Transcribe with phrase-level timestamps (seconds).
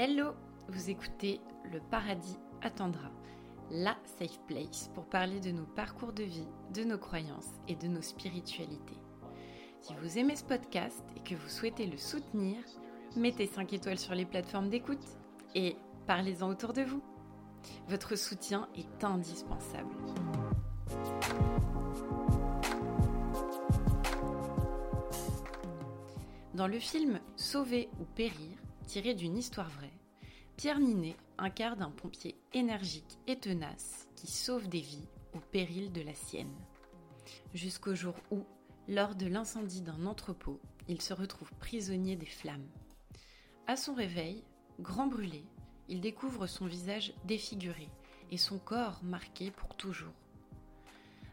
[0.00, 0.30] Hello,
[0.68, 1.40] vous écoutez
[1.72, 3.10] Le Paradis attendra,
[3.72, 7.88] la safe place pour parler de nos parcours de vie, de nos croyances et de
[7.88, 9.00] nos spiritualités.
[9.80, 12.58] Si vous aimez ce podcast et que vous souhaitez le soutenir,
[13.16, 15.04] mettez 5 étoiles sur les plateformes d'écoute
[15.56, 15.74] et
[16.06, 17.02] parlez-en autour de vous.
[17.88, 19.96] Votre soutien est indispensable.
[26.54, 29.92] Dans le film Sauver ou périr, tiré d'une histoire vraie,
[30.56, 36.00] Pierre Ninet incarne un pompier énergique et tenace qui sauve des vies au péril de
[36.00, 36.56] la sienne.
[37.52, 38.44] Jusqu'au jour où,
[38.88, 42.66] lors de l'incendie d'un entrepôt, il se retrouve prisonnier des flammes.
[43.66, 44.42] À son réveil,
[44.80, 45.44] grand brûlé,
[45.90, 47.90] il découvre son visage défiguré
[48.30, 50.14] et son corps marqué pour toujours.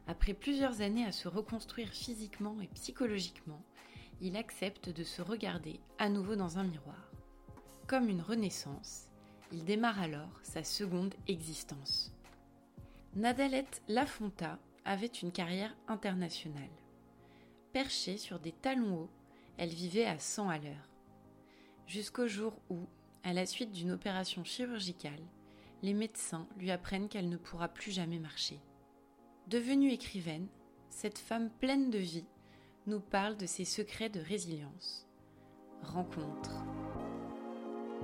[0.07, 3.63] Après plusieurs années à se reconstruire physiquement et psychologiquement,
[4.19, 7.14] il accepte de se regarder à nouveau dans un miroir.
[7.87, 9.07] Comme une renaissance,
[9.51, 12.11] il démarre alors sa seconde existence.
[13.15, 16.71] Nadalette Lafonta avait une carrière internationale.
[17.73, 19.09] Perchée sur des talons hauts,
[19.57, 20.89] elle vivait à 100 à l'heure.
[21.85, 22.79] Jusqu'au jour où,
[23.23, 25.21] à la suite d'une opération chirurgicale,
[25.83, 28.59] les médecins lui apprennent qu'elle ne pourra plus jamais marcher.
[29.47, 30.47] Devenue écrivaine,
[30.89, 32.25] cette femme pleine de vie
[32.87, 35.07] nous parle de ses secrets de résilience.
[35.83, 36.65] Rencontre.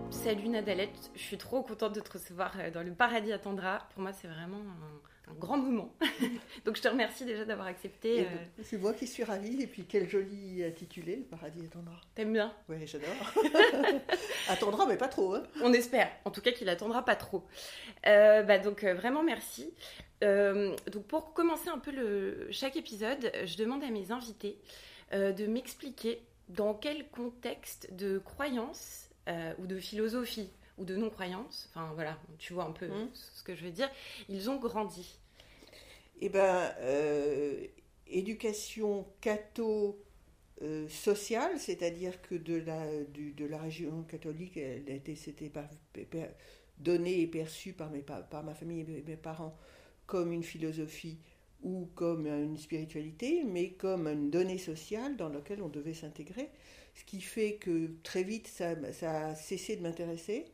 [0.10, 3.88] Salut Nadalette, je suis trop contente de te recevoir euh, dans le paradis attendra.
[3.94, 5.94] Pour moi, c'est vraiment un, grand moment.
[6.66, 8.22] Donc, je te remercie déjà d'avoir accepté.
[8.22, 9.62] Euh, c'est moi qui suis ravie.
[9.62, 12.00] Et puis, quel joli intitulé, le paradis attendra.
[12.16, 12.54] T'aimes bien?
[12.70, 13.10] Oui, j'adore.
[14.50, 15.36] attendra, mais pas trop.
[15.36, 15.44] Hein.
[15.64, 16.10] On espère.
[16.26, 17.46] En tout cas, qu'il attendra pas trop.
[18.08, 19.74] Euh, bah, donc, vraiment merci.
[20.22, 24.60] donc, pour commencer un peu le, chaque épisode, je demande à mes invités
[25.14, 31.92] de m'expliquer dans quel contexte de croyance euh, ou de philosophie ou de non-croyance, enfin
[31.94, 33.10] voilà, tu vois un peu mmh.
[33.14, 33.90] ce que je veux dire,
[34.30, 35.18] ils ont grandi
[36.20, 37.66] Eh bien, euh,
[38.08, 39.98] éducation catho
[40.62, 45.52] euh, sociale, c'est-à-dire que de la, de la région catholique, elle était, c'était
[46.78, 49.58] donnée et perçue par, mes, par ma famille et mes parents
[50.08, 51.20] comme une philosophie
[51.64, 56.50] ou comme une spiritualité, mais comme une donnée sociale dans laquelle on devait s'intégrer
[56.94, 60.46] ce qui fait que très vite ça, a cessé de m'intéresser,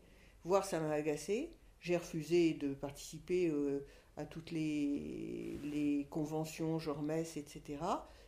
[0.44, 1.52] voire ça m'a agacé.
[1.80, 3.86] J'ai refusé de participer euh,
[4.18, 7.78] à toutes les, conventions, genre messe, etc.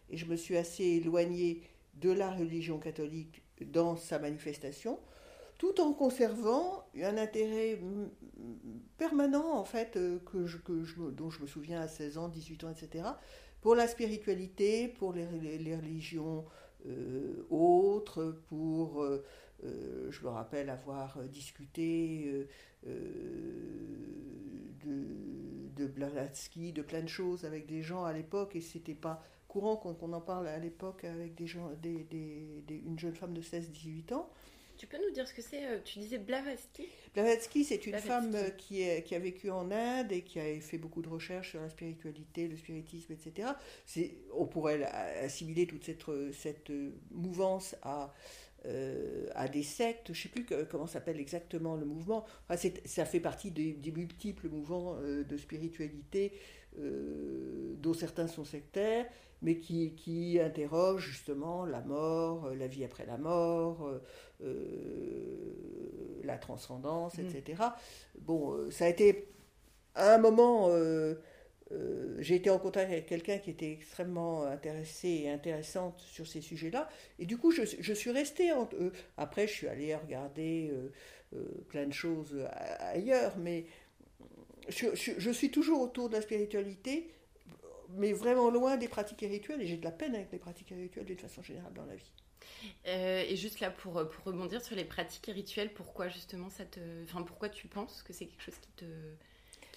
[0.10, 1.64] Et je me suis assez éloignée
[1.96, 5.00] de la religion catholique dans sa manifestation,
[5.58, 7.80] tout en conservant un intérêt
[8.98, 13.10] permanent, en fait, euh, que dont je me souviens à 16 ans, 18 ans, etc.,
[13.62, 15.26] pour la spiritualité, pour les,
[15.76, 16.46] religions
[17.50, 19.24] autres, pour, euh,
[19.64, 22.48] euh, je me rappelle avoir discuté
[22.86, 22.96] de,
[25.76, 29.76] de Blavatsky, de plein de choses avec des gens à l'époque, et c'était pas courant
[29.76, 32.06] qu'on en parle à l'époque avec des gens, des,
[32.70, 34.30] une jeune femme de 16-18 ans.
[34.80, 36.88] Tu peux nous dire ce que c'est euh, Tu disais Blavatsky?
[37.14, 40.62] Blavatsky, c'est une femme euh, qui, est, qui a vécu en Inde et qui a
[40.62, 43.50] fait beaucoup de recherches sur la spiritualité, le spiritisme, etc.
[44.34, 46.72] On pourrait assimiler toute cette, cette
[47.12, 48.14] mouvance à,
[48.66, 50.08] euh, à des sectes.
[50.08, 52.26] Je ne sais plus comment s'appelle exactement le mouvement.
[52.86, 56.34] ça fait partie des, multiples mouvements de spiritualité
[56.78, 59.06] dont certains sont sectaires
[59.42, 64.02] mais qui, qui interroge justement la mort, euh, la vie après la mort, euh,
[64.44, 67.28] euh, la transcendance, mm.
[67.28, 67.64] etc.
[68.20, 69.28] Bon, ça a été
[69.96, 70.70] à un moment,
[72.20, 76.90] j'ai été en contact avec quelqu'un qui était extrêmement intéressé et intéressante sur ces sujets-là,
[77.20, 78.92] et du coup, je, suis restée entre eux.
[79.18, 80.72] Après, je suis allée regarder
[81.68, 82.36] plein de choses
[82.80, 83.66] ailleurs, mais
[84.70, 87.12] je, suis toujours autour de la spiritualité
[87.98, 91.06] mais vraiment loin des pratiques rituelles, et j'ai de la peine avec les pratiques rituelles
[91.06, 92.12] d'une façon générale dans la vie.
[92.88, 96.80] Euh, et juste là, pour rebondir sur les pratiques rituelles, pourquoi justement ça te...
[97.04, 98.86] Enfin, pourquoi tu penses que c'est quelque chose qui te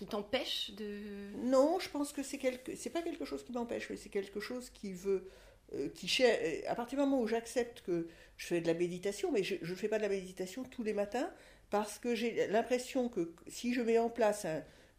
[0.07, 1.35] t'empêche de...
[1.45, 2.75] Non, je pense que c'est quelque...
[2.77, 5.29] c'est pas quelque chose qui m'empêche, mais c'est quelque chose qui veut...
[5.75, 6.39] Euh, qui cher...
[6.69, 9.77] À partir du moment où j'accepte que je fais de la méditation, mais je ne
[9.77, 11.31] fais pas de la méditation tous les matins,
[11.71, 14.47] parce que j'ai l'impression que si je mets en place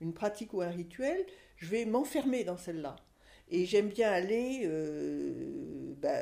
[0.01, 1.25] une pratique ou un rituel,
[1.57, 2.95] je vais m'enfermer dans celle-là.
[3.50, 6.17] Et j'aime bien aller euh, bah,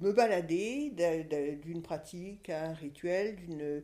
[0.00, 0.92] me balader
[1.62, 3.82] d'une pratique à un rituel, d'une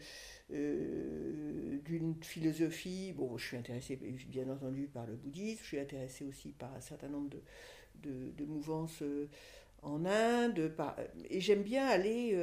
[0.53, 3.13] euh, d'une philosophie.
[3.17, 6.81] Bon, je suis intéressée bien entendu par le bouddhisme, je suis intéressée aussi par un
[6.81, 7.31] certain nombre
[8.03, 9.29] de, de, mouvances euh,
[9.83, 10.75] en Inde,
[11.31, 12.37] et j'aime bien aller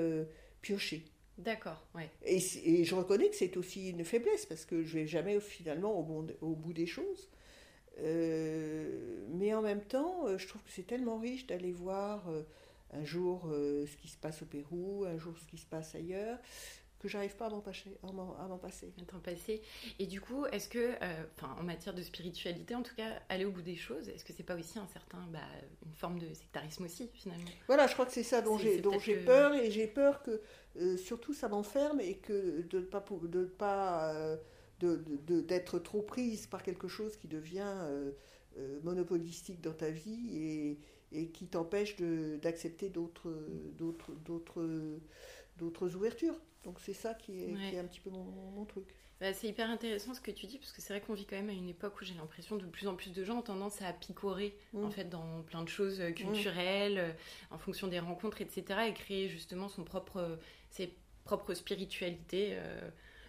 [0.61, 1.05] piocher.
[1.37, 2.09] D'accord, ouais.
[2.25, 5.97] Et, et, je reconnais que c'est aussi une faiblesse parce que je vais jamais finalement
[5.97, 7.29] au, bon, au bout des choses.
[8.03, 12.43] Euh, mais en même temps, euh, je trouve que c'est tellement riche d'aller voir euh,
[12.93, 16.37] un jour ce qui se passe au Pérou, un jour ce qui se passe ailleurs,
[16.99, 17.97] que j'arrive pas à m'en passer.
[18.03, 18.91] À m'en passer.
[19.23, 19.61] passer.
[19.99, 20.95] Et du coup, est-ce que,
[21.37, 24.33] enfin, en matière de spiritualité, en tout cas, aller au bout des choses, est-ce que
[24.33, 25.39] c'est pas aussi un certain, bah,
[25.85, 27.49] une forme de sectarisme aussi, finalement?
[27.67, 30.41] Voilà, je crois que c'est ça dont j'ai dont j'ai peur et j'ai peur que
[30.97, 34.39] surtout ça m'enferme et que de ne pas de pas
[34.79, 38.11] d'être trop prise par quelque chose qui devient euh,
[38.57, 40.79] euh, monopolistique dans ta vie et,
[41.11, 41.95] et qui t'empêche
[42.41, 43.31] d'accepter d'autres
[45.95, 46.39] ouvertures.
[46.63, 48.85] Donc c'est ça qui est, qui est, un petit peu mon, mon truc.
[49.21, 51.35] Bah, c'est hyper intéressant ce que tu dis, parce que c'est vrai qu'on vit quand
[51.35, 53.81] même à une époque où j'ai l'impression de plus en plus de gens ont tendance
[53.81, 54.83] à picorer mm.
[54.83, 57.15] en fait dans plein de choses euh, culturelles,
[57.51, 58.63] en fonction des rencontres, etc.
[58.87, 60.39] et créer justement son propre,
[60.69, 60.93] ses
[61.25, 62.57] propres spiritualités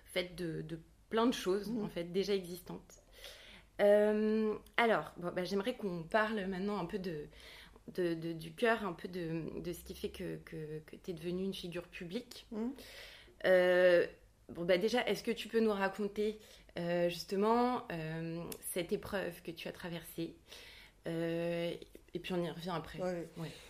[0.05, 0.79] faites de, de
[1.11, 1.85] plein de choses mmh.
[1.85, 3.03] en fait déjà existantes.
[3.81, 7.27] Euh, alors, bah, j'aimerais qu'on parle maintenant un peu de,
[7.97, 10.39] du cœur, un peu de, ce qui fait que,
[11.03, 12.47] tu es devenue une figure publique.
[12.53, 12.69] Mmh.
[13.47, 14.07] Euh,
[14.51, 16.39] bon, bah déjà, est-ce que tu peux nous raconter
[16.79, 17.87] euh, justement
[18.73, 20.35] cette épreuve que tu as traversée
[21.07, 22.99] Et puis on y revient après.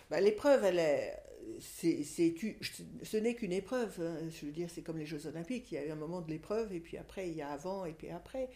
[0.09, 1.17] Bah, l'épreuve, elle est
[1.59, 3.99] c'est, ce n'est qu'une épreuve.
[4.01, 4.29] Hein.
[4.29, 5.71] Je veux dire, c'est comme les Jeux Olympiques.
[5.71, 7.85] Il y a eu un moment de l'épreuve, et puis après, il y a avant,
[7.85, 8.49] et puis après.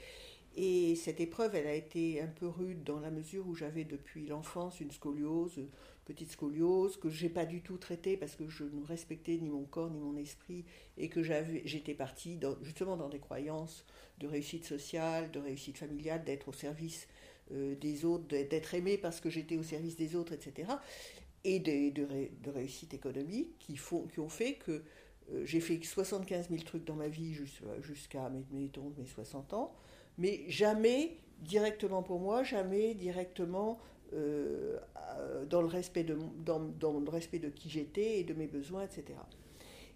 [0.56, 4.25] Et cette épreuve, elle a été un peu rude dans la mesure où j'avais depuis
[4.25, 5.60] l'enfance une scoliose,
[6.06, 9.66] petite scoliose, que j'ai pas du tout traitée parce que je ne respectais ni mon
[9.66, 10.63] corps ni mon esprit,
[10.98, 13.86] et que j'étais partie justement dans des croyances
[14.19, 17.08] de réussite sociale, de réussite familiale, d'être au service
[17.51, 20.68] euh, des autres, d'être aimée parce que j'étais au service des autres, etc
[21.46, 23.80] et de, réussite économique qui,
[24.18, 24.84] ont fait que
[25.31, 27.34] euh, j'ai fait 75 000 trucs dans ma vie
[27.81, 29.74] jusqu'à mes 60 ans,
[30.18, 33.80] mais jamais directement pour moi, jamais directement
[34.14, 34.78] euh,
[35.50, 39.16] dans, le respect de, dans le respect de qui j'étais et de mes besoins, etc.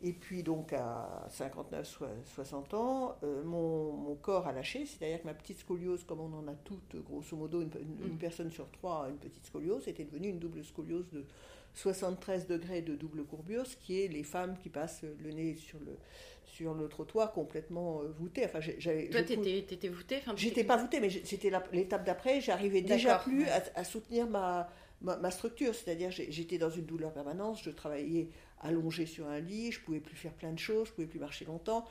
[0.02, 5.34] Et puis donc à 59, 60 ans, euh, mon, corps a lâché, c'est-à-dire que ma
[5.34, 8.18] petite scoliose, comme on en a toutes, grosso modo, une, mm.
[8.18, 11.26] personne sur trois a une petite scoliose, était devenue une double scoliose de
[11.74, 15.80] 73 degrés de double courbure, ce qui est les femmes qui passent le nez sur
[15.80, 15.98] le,
[16.46, 18.46] sur le trottoir complètement euh, voûtée.
[18.46, 23.46] Enfin, Toi, tu étais, voûtée J'étais pas voûtée, mais c'était l'étape d'après, j'arrivais déjà plus
[23.48, 24.70] à, soutenir ma,
[25.02, 28.30] ma, ma structure, c'est-à-dire j'étais dans une douleur permanente, je travaillais
[28.62, 31.46] allongé sur un lit, je pouvais plus faire plein de choses, je pouvais plus marcher
[31.46, 31.86] longtemps.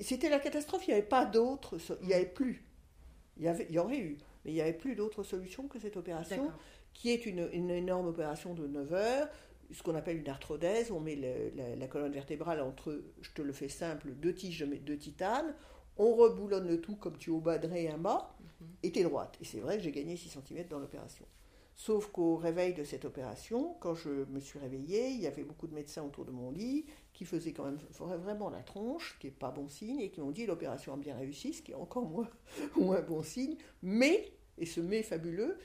[0.00, 2.64] C'était la catastrophe, il n'y avait pas d'autre, il n'y avait plus.
[3.36, 5.78] Il y, avait, il y aurait eu, mais il n'y avait plus d'autre solution que
[5.78, 6.50] cette opération,
[6.92, 9.28] qui est une, une, énorme opération de 9 heures,
[9.72, 10.90] ce qu'on appelle une arthrodèse.
[10.90, 15.54] On met la, colonne vertébrale entre, je te le fais simple, deux tiges de titane,
[15.96, 18.66] on reboulonne le tout comme tu aubadrais un mât, mhm.
[18.82, 19.38] et tu es droite.
[19.40, 21.24] Et c'est vrai que j'ai gagné 6 cm dans l'opération.
[21.82, 25.66] Sauf qu'au réveil de cette opération, quand je me suis réveillée, il y avait beaucoup
[25.66, 26.84] de médecins autour de mon lit
[27.14, 30.20] qui faisaient quand même vraiment la tronche, ce qui n'est pas bon signe, et qui
[30.20, 32.28] m'ont dit l'opération a bien réussi, ce qui est encore moins,
[32.76, 35.56] moins bon signe, mais, et ce mais fabuleux,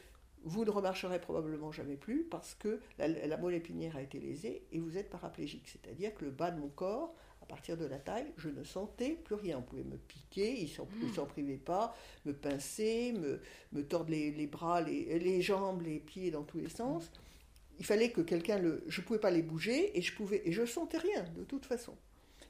[0.43, 4.65] vous ne remarcherez probablement jamais plus parce que la, la moelle épinière a été lésée
[4.71, 5.67] et vous êtes paraplégique.
[5.67, 7.13] C'est-à-dire que le bas de mon corps
[7.45, 9.59] à partir de la taille, je ne sentais plus rien.
[9.59, 10.71] On pouvait me piquer, ils
[11.07, 13.39] ne s'en privaient pas, me pincer, me,
[13.71, 17.11] me tordre les, les bras, les, les, jambes, les pieds dans tous les sens.
[17.77, 18.83] Il fallait que quelqu'un le.
[18.87, 21.65] Je ne pouvais pas les bouger et je pouvais et je sentais rien de toute
[21.65, 21.93] façon.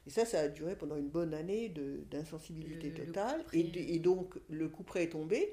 [0.06, 1.68] Et ça, ça a duré pendant une bonne année
[2.10, 3.44] d'insensibilité totale.
[3.52, 5.52] et, et, donc, le coup près est tombé.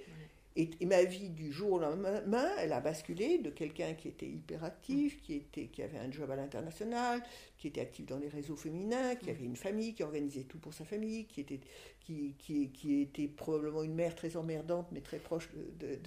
[0.55, 5.19] Et, ma vie du jour au lendemain, elle a basculé de quelqu'un qui était hyperactif,
[5.21, 7.23] qui, était, qui avait un job à l'international,
[7.57, 10.73] qui était actif dans les réseaux féminins, qui avait une famille, qui organisait tout pour
[10.73, 11.59] sa famille, qui était,
[12.01, 15.97] qui, qui, était probablement une mère très emmerdante, mais très proche de,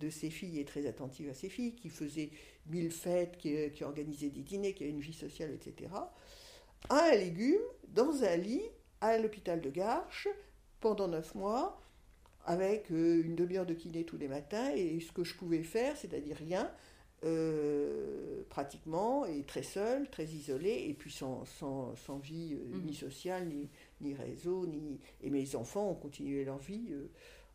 [0.00, 2.30] de, ses filles et très attentive à ses filles, qui faisait
[2.66, 5.92] mille fêtes, qui, qui organisait des dîners, qui avait une vie sociale, etc.
[6.90, 8.62] Un légume dans un lit
[9.00, 10.28] à l'hôpital de Garches
[10.80, 11.80] pendant neuf mois
[12.44, 15.96] avec euh, une demi-heure de kiné tous les matins, et ce que je pouvais faire,
[15.96, 16.70] c'est-à-dire rien,
[17.24, 22.84] euh, pratiquement, et très seul, très isolé, et puis sans, sans, sans vie euh, mmh.
[22.84, 23.70] ni sociale, ni,
[24.02, 25.00] ni réseau, ni...
[25.22, 26.92] et mes enfants ont continué leur vie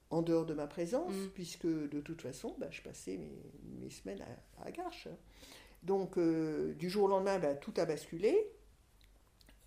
[0.10, 1.30] en dehors de ma présence, mmh.
[1.36, 3.44] puisque de toute façon, bah, je passais mes,
[3.80, 4.24] mes semaines
[4.58, 5.10] à, à Garches.
[5.84, 8.36] Donc, du jour au lendemain, bah, tout a basculé,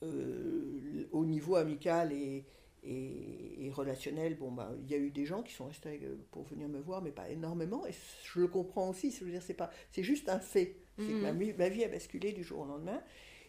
[0.03, 2.45] au niveau amical et,
[2.85, 6.43] et, relationnel, bon, bah, il y a eu des gens qui sont restés euh, pour
[6.45, 7.87] venir me voir, mais pas énormément.
[7.87, 7.93] Et
[8.25, 9.11] je le comprends aussi.
[9.11, 10.77] C'est, dire, c'est, pas, c'est juste un fait.
[10.99, 11.55] C'est que ma, mhm.
[11.57, 13.03] ma, vie a basculé du jour au lendemain.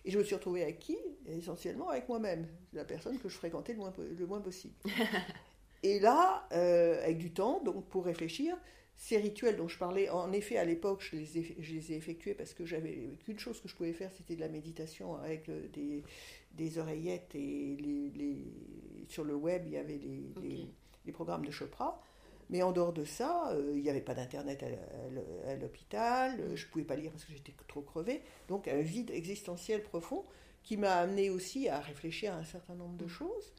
[0.05, 0.97] Et je me suis retrouvée avec qui?
[1.27, 4.75] Essentiellement avec moi-même, la personne que je fréquentais le moins, le moins possible.
[5.83, 8.57] et là, euh, avec du temps, donc pour réfléchir,
[8.95, 11.95] ces rituels dont je parlais, en effet, à l'époque, je les, ai, je les ai
[11.95, 15.49] effectués parce que j'avais qu'une chose que je pouvais faire, c'était de la méditation avec
[15.49, 16.03] euh, des,
[16.53, 18.37] des oreillettes et les, les,
[19.07, 20.67] sur le web, il y avait les,
[21.05, 22.01] les, programmes de Chopra.
[22.49, 24.63] Mais en dehors de ça, euh, il n'y avait pas d'internet
[25.47, 28.21] à, l'hôpital, euh, je ne pouvais pas lire parce que j'étais trop crevée.
[28.47, 30.25] Donc un vide existentiel profond
[30.61, 33.09] qui m'a amené aussi à réfléchir à un certain nombre de mm.
[33.09, 33.53] choses,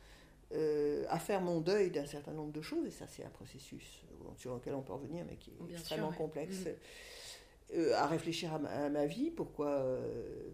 [1.08, 2.86] à faire mon deuil d'un certain nombre de choses.
[2.86, 4.04] Et ça, c'est un processus
[4.36, 7.76] sur lequel on peut revenir, mais qui est extrêmement complexe, mm.
[7.76, 10.50] euh, à réfléchir à ma, vie, pourquoi, euh,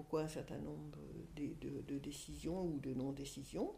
[0.00, 0.96] pourquoi un certain nombre
[1.36, 1.52] de,
[1.82, 3.74] de, décisions ou de non-décisions.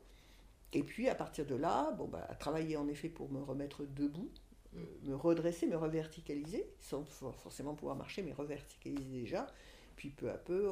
[0.72, 3.84] Et puis à partir de là, bon, bah, à travailler en effet pour me remettre
[3.84, 4.30] debout,
[4.72, 4.78] mm.
[4.78, 9.48] euh, me redresser, me reverticaliser, sans forcément pouvoir marcher, mais reverticaliser déjà.
[9.96, 10.70] Puis peu à peu,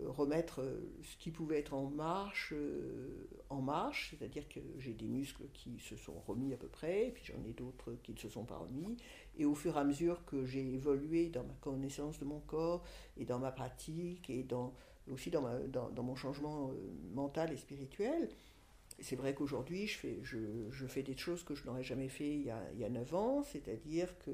[0.00, 5.06] remettre euh, ce qui pouvait être en marche euh, en marche, c'est-à-dire que j'ai des
[5.06, 8.28] muscles qui se sont remis à peu près, puis j'en ai d'autres qui ne se
[8.28, 8.96] sont pas remis.
[9.36, 12.82] Et au fur et à mesure que j'ai évolué dans ma connaissance de mon corps
[13.16, 14.72] et dans ma pratique et dans,
[15.10, 16.74] aussi dans, dans, mon changement euh,
[17.14, 18.28] mental et spirituel,
[19.00, 20.38] c'est vrai qu'aujourd'hui, je fais, je,
[20.70, 22.88] je, fais des choses que je n'aurais jamais fait il y, a, il y a
[22.90, 24.30] 9 ans, c'est-à-dire que,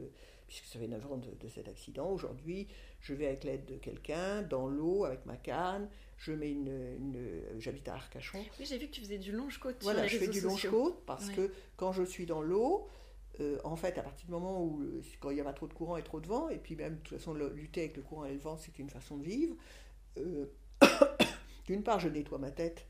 [0.46, 2.66] puisque ça fait 9 ans de, cet accident, aujourd'hui,
[3.00, 7.42] je vais avec l'aide de quelqu'un dans l'eau avec ma canne, je mets une.
[7.58, 8.38] J'habite à Arcachon.
[8.58, 9.76] Oui, j'ai vu que tu faisais du longe-côte.
[9.82, 12.88] Voilà, je fais du longe-côte parce que quand je suis dans l'eau,
[13.40, 14.82] euh, en fait, à partir du moment où,
[15.20, 16.96] quand il y a pas trop de courant et trop de vent, et puis même,
[16.96, 19.54] de toute façon, lutter avec le courant et le vent, c'est une façon de vivre.
[20.18, 20.46] Euh,
[21.66, 22.86] d'une part, je nettoie ma tête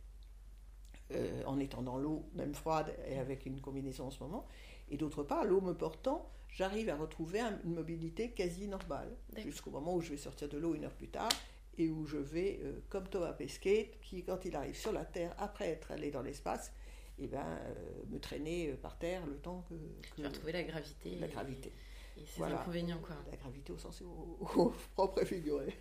[1.12, 4.46] euh, en étant dans l'eau, même froide, et avec une combinaison en ce moment.
[4.90, 9.94] Et d'autre part, l'eau me portant, j'arrive à retrouver une mobilité quasi normale, jusqu'au moment
[9.94, 11.30] où je vais sortir de l'eau une heure plus tard,
[11.76, 15.34] et où je vais, euh, comme Thomas Pesquet, qui, quand il arrive sur la Terre,
[15.38, 16.72] après être allé dans l'espace,
[17.20, 17.74] et eh ben, euh,
[18.10, 19.74] me traîner par terre le temps que...
[19.74, 21.16] que tu vas retrouver la gravité.
[21.16, 21.72] La gravité.
[22.16, 23.16] Et, ses inconvénients, quoi.
[23.28, 25.76] La gravité au sens au, propre et figuré.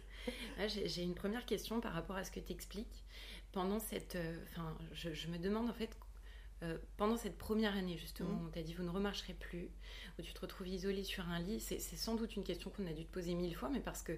[0.59, 3.03] Ah, j'ai une première question par rapport à ce que tu expliques
[3.51, 4.15] pendant cette.
[4.15, 5.95] Euh, enfin, je, me demande en fait,
[6.63, 8.47] euh, pendant cette première année justement, mmh.
[8.47, 9.69] on t'a dit vous ne remarcherez plus,
[10.17, 12.93] où tu te retrouves isolé sur un lit, c'est sans doute une question qu'on a
[12.93, 14.13] dû te poser mille fois, mais parce que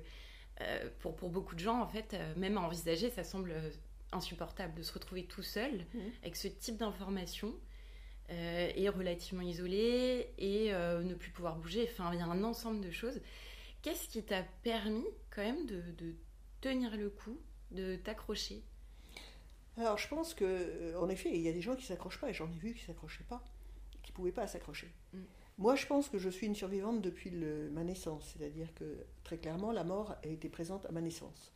[0.61, 3.53] euh, pour, pour, beaucoup de gens, en fait, même à envisager, ça semble
[4.11, 5.99] insupportable de se retrouver tout seul mmh.
[6.23, 7.53] avec ce type d'information.
[8.29, 11.87] et relativement isolé et ne plus pouvoir bouger.
[11.91, 13.19] Enfin, il y a un ensemble de choses.
[13.81, 16.13] Qu'est-ce qui t'a permis quand même de, de
[16.61, 17.39] tenir le coup,
[17.71, 18.63] de t'accrocher?
[19.79, 22.29] Alors, je pense que, euh, en effet, il y a des gens qui s'accrochent pas,
[22.29, 23.43] et j'en ai vu qui s'accrochaient pas,
[24.03, 24.91] qui pouvaient pas s'accrocher.
[25.13, 25.19] Mm.
[25.57, 29.73] Moi, je pense que je suis une survivante depuis ma naissance, c'est-à-dire que très clairement,
[29.73, 31.51] la mort a été présente à ma naissance.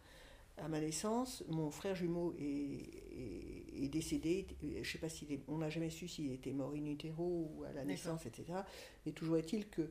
[0.57, 4.45] À ma naissance, mon frère jumeau est, décédé.
[4.81, 7.71] Je sais pas s'il on n'a jamais su s'il était mort in utero ou à
[7.71, 8.59] la naissance, etc.
[9.05, 9.89] Mais toujours est-il que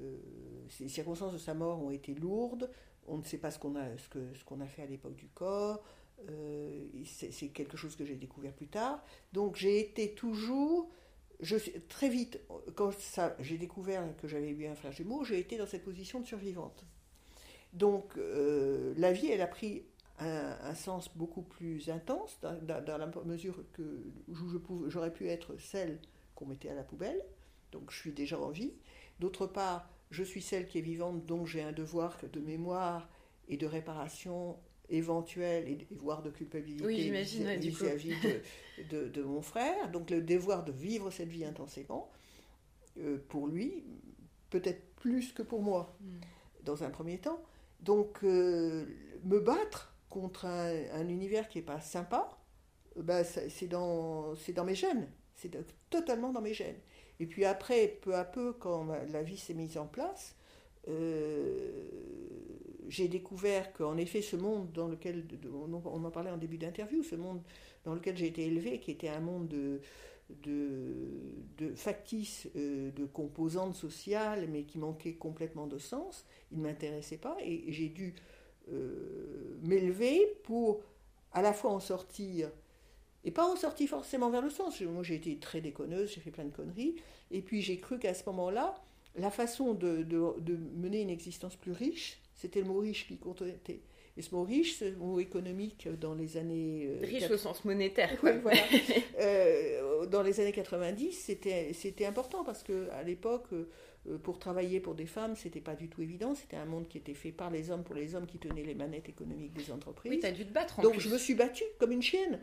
[0.00, 0.18] euh,
[0.80, 2.70] les circonstances de sa mort ont été lourdes.
[3.06, 5.16] On ne sait pas ce qu'on a, ce que, ce qu'on a fait à l'époque
[5.16, 5.82] du corps.
[6.28, 9.04] Euh, c'est quelque chose que j'ai découvert plus tard.
[9.32, 10.90] Donc j'ai été toujours,
[11.88, 12.40] très vite,
[12.74, 12.90] quand
[13.40, 16.84] j'ai découvert que j'avais eu un frère jumeau, j'ai été dans cette position de survivante.
[17.72, 19.84] Donc euh, la vie, elle a pris
[20.18, 24.02] un, sens beaucoup plus intense, dans, la mesure que
[24.88, 25.98] j'aurais pu être celle
[26.34, 27.22] qu'on mettait à la poubelle,
[27.72, 28.72] donc je suis déjà en vie.
[29.20, 33.08] D'autre part, je suis celle qui est vivante, donc j'ai un devoir de mémoire
[33.48, 34.58] et de réparation
[34.88, 37.10] éventuelle et, voire de culpabilité
[37.56, 38.14] vis-à-vis
[38.90, 39.90] de, de, mon frère.
[39.90, 42.10] Donc le devoir de vivre cette vie intensément,
[42.98, 43.84] euh, pour lui,
[44.50, 46.64] peut-être plus que pour moi, hmm.
[46.64, 47.42] dans un premier temps.
[47.80, 48.86] Donc euh,
[49.24, 52.38] me battre contre un, univers qui n'est pas sympa,
[52.96, 55.50] bah, c'est dans, dans mes gènes, c'est
[55.90, 56.80] totalement dans mes gènes.
[57.20, 60.36] Et puis après, peu à peu, quand la vie s'est mise en place,
[62.88, 67.16] j'ai découvert qu'en effet, ce monde dans lequel, on en parlait en début d'interview, ce
[67.16, 67.42] monde
[67.84, 69.80] dans lequel j'ai été élevé, qui était un monde de,
[70.30, 77.18] de, factice, euh, de composantes sociales, mais qui manquait complètement de sens, il ne m'intéressait
[77.18, 78.14] pas, et j'ai dû
[78.72, 80.80] euh, m'élever pour
[81.32, 82.50] à la fois en sortir,
[83.24, 84.80] et pas en sortir forcément vers le sens.
[84.80, 86.96] Moi, j'ai été très déconneuse, j'ai fait plein de conneries,
[87.30, 88.74] et puis j'ai cru qu'à ce moment-là,
[89.16, 90.06] la façon de,
[90.76, 93.58] mener une existence plus riche, c'était le mot riche qui comptait,
[94.16, 96.86] Et ce mot riche, ce mot économique dans les années...
[96.86, 98.18] Euh, riche au sens monétaire.
[98.20, 98.32] Quoi.
[98.38, 98.60] voilà.
[99.18, 101.12] Euh, dans les années 90,
[101.72, 103.46] c'était important parce qu'à l'époque,
[104.08, 106.34] euh, pour travailler pour des femmes, c'était pas du tout évident.
[106.34, 108.74] C'était un monde qui était fait par les hommes, pour les hommes qui tenaient les
[108.74, 110.12] manettes économiques des entreprises.
[110.12, 112.38] Oui, tu as dû te battre en Donc je me suis battue comme une chienne.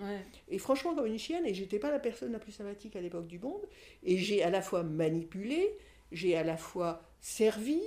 [0.50, 1.46] Et franchement, comme une chienne.
[1.46, 3.62] Et j'étais pas la personne la plus sympathique à l'époque du monde.
[4.04, 5.78] Et j'ai à la fois manipulé,
[6.14, 7.82] j'ai à la fois servi,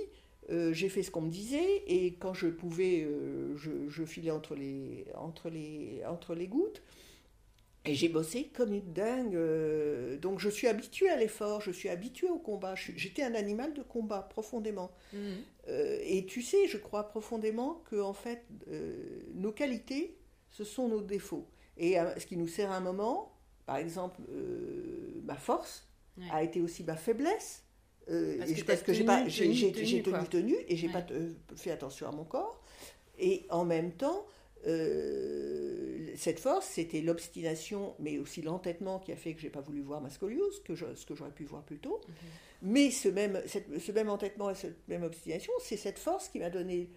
[0.49, 1.83] euh, j'ai fait ce qu'on me disait.
[1.87, 6.81] Et quand je pouvais, euh, je, je, filais entre les, entre les, entre les gouttes.
[7.85, 9.35] Et j'ai bossé comme une dingue.
[9.35, 12.75] Euh, donc je suis habituée à l'effort, je suis habituée au combat.
[12.75, 14.91] J'étais un animal de combat profondément.
[15.13, 15.37] Mhm.
[15.69, 18.45] Et tu sais, je crois profondément que en fait,
[19.35, 20.17] nos qualités,
[20.49, 21.45] ce sont nos défauts.
[21.75, 24.21] Et ce qui nous sert à un moment, par exemple,
[25.25, 25.85] ma force
[26.31, 27.66] a été aussi ma faiblesse.
[28.07, 29.05] Parce, que parce que j'ai
[29.71, 31.05] tenu, tenu, tenu, et j'ai pas
[31.55, 32.61] fait attention à mon corps.
[33.19, 34.25] Et en même temps,
[34.65, 39.81] euh, cette force, c'était l'obstination, mais aussi l'entêtement qui a fait que j'ai pas voulu
[39.81, 42.01] voir ma scoliose, que ce que j'aurais pu voir plus tôt.
[42.07, 42.15] Mhm.
[42.63, 46.49] Mais ce même, ce même entêtement et cette même obstination, c'est cette force qui m'a
[46.49, 46.89] donné,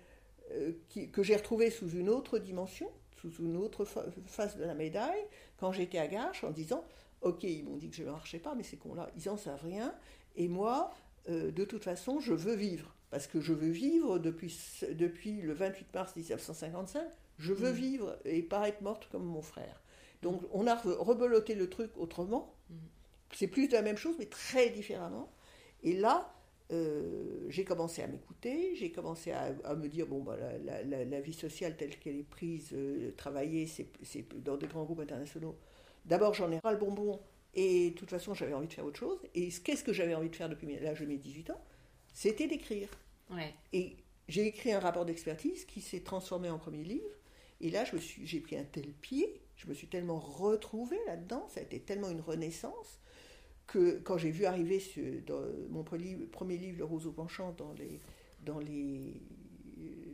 [0.53, 0.73] euh,
[1.13, 2.91] que j'ai retrouvée sous une autre dimension,
[3.21, 5.23] sous une autre face de la médaille,
[5.59, 6.85] quand j'étais à Garches, en disant
[7.23, 9.37] Ok, ils m'ont dit que je ne marchais pas, mais c'est qu'on là, ils n'en
[9.37, 9.95] savent rien.
[10.41, 10.91] Et moi,
[11.29, 12.95] euh, de toute façon, je veux vivre.
[13.11, 14.57] Parce que je veux vivre depuis,
[14.93, 17.03] depuis le 28 mars 1955
[17.39, 17.75] je veux mm.
[17.75, 19.83] vivre et pas être morte comme mon frère.
[20.23, 22.55] Donc on a rebeloté le truc autrement.
[22.69, 22.75] Mm.
[23.33, 25.31] C'est plus de la même chose, mais très différemment.
[25.83, 26.33] Et là,
[26.73, 31.77] euh, j'ai commencé à m'écouter, j'ai commencé à, me dire, bon, bah, la, vie sociale
[31.77, 35.57] telle qu'elle est prise, euh, travailler, c'est dans des grands groupes internationaux.
[36.05, 37.21] D'abord, j'en ai ras le bonbon,
[37.55, 39.19] et de toute façon, j'avais envie de faire autre chose.
[39.35, 41.61] Et qu'est-ce que j'avais envie de faire depuis l'âge de mes 18 ans
[42.13, 42.89] C'était d'écrire.
[43.31, 43.55] Ouais.
[43.73, 43.97] Et
[44.29, 47.11] j'ai écrit un rapport d'expertise qui s'est transformé en premier livre,
[47.61, 51.63] et là, j'ai pris un tel pied, je me suis tellement retrouvée là-dedans, ça a
[51.63, 53.01] été tellement une renaissance,
[53.67, 58.01] que quand j'ai vu arriver ce, dans mon premier livre, Le Roseau penchant, dans les,
[58.45, 59.15] dans les,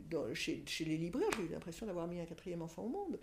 [0.09, 3.19] dans, chez, chez, les libraires, j'ai eu l'impression d'avoir mis un quatrième enfant au monde.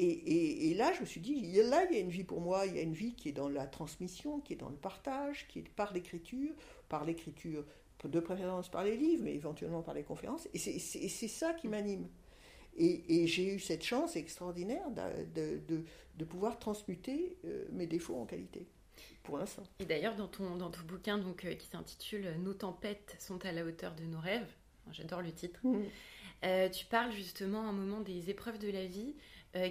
[0.00, 2.40] Et, et, et, là, je me suis dit, là, il y a une vie pour
[2.40, 4.76] moi, il y a une vie qui est dans la transmission, qui est dans le
[4.76, 6.54] partage, qui est par l'écriture,
[6.88, 7.64] par l'écriture,
[8.04, 10.46] de préférence par les livres, mais éventuellement par les conférences.
[10.54, 12.06] Et c'est ça qui m'anime.
[12.76, 14.88] Et, j'ai eu cette chance extraordinaire
[15.34, 15.84] de, de,
[16.16, 18.68] de, pouvoir transmuter euh, mes défauts en qualité,
[19.24, 19.64] pour l'instant.
[19.80, 23.50] Et d'ailleurs, dans ton, dans ton bouquin donc, euh, qui s'intitule Nos tempêtes sont à
[23.50, 24.48] la hauteur de nos rêves,
[24.92, 25.82] j'adore le titre, mmh.
[26.44, 29.16] euh, tu parles justement à un moment des épreuves de la vie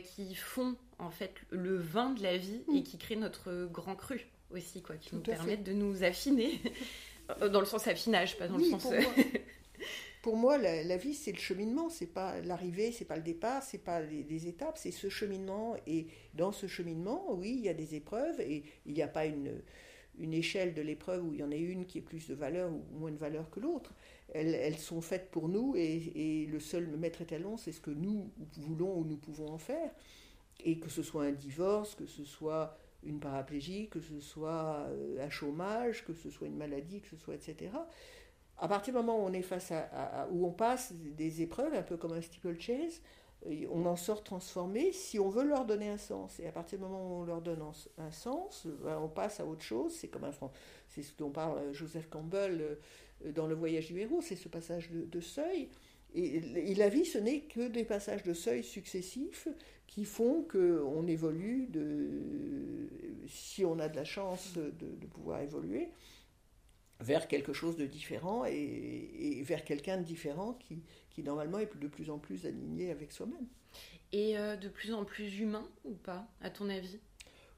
[0.03, 2.83] qui font en fait le vin de la vie et mmh.
[2.83, 6.59] qui créent notre grand cru aussi, quoi, qui nous permettent de nous affiner.
[7.51, 8.87] dans le sens affinage, pas dans le sens
[10.21, 13.77] pour moi, la, vie, c'est le cheminement, c'est pas l'arrivée, c'est pas le départ, c'est
[13.77, 15.75] pas les, étapes, c'est ce cheminement.
[15.85, 19.25] Et dans ce cheminement, oui, il y a des épreuves et il n'y a pas
[19.25, 19.61] une,
[20.19, 22.71] une échelle de l'épreuve où il y en a une qui est plus de valeur
[22.71, 23.93] ou moins de valeur que l'autre.
[24.33, 28.97] Elles, sont faites pour nous et, le seul maître étalon, c'est ce que nous voulons
[28.97, 29.91] ou nous pouvons en faire.
[30.63, 35.25] Et que ce soit un divorce, que ce soit une paraplégie, que ce soit euh,
[35.25, 37.69] un chômage, que ce soit une maladie, que ce soit etc
[38.59, 41.83] à partir du moment où on est face à, où on passe des épreuves, un
[41.83, 43.01] peu comme un steeplechase,
[43.69, 46.39] on en sort transformé si on veut leur donner un sens.
[46.39, 47.61] Et à partir du moment où on leur donne
[47.97, 49.93] un sens, ben, on passe à autre chose.
[49.95, 50.31] C'est comme un
[50.87, 54.47] c'est ce dont parle euh, Joseph Campbell euh, dans Le Voyage du héros, c'est ce
[54.47, 55.69] passage de, seuil.
[56.13, 59.47] Et, la vie, ce n'est que des passages de seuil successifs
[59.87, 61.67] qui font qu'on évolue,
[63.27, 65.89] si on a de la chance de pouvoir évoluer,
[66.99, 71.87] vers quelque chose de différent et, vers quelqu'un de différent qui, qui, normalement est de
[71.87, 73.47] plus en plus aligné avec soi-même.
[74.11, 76.99] Et euh, de plus en plus humain ou pas, à ton avis?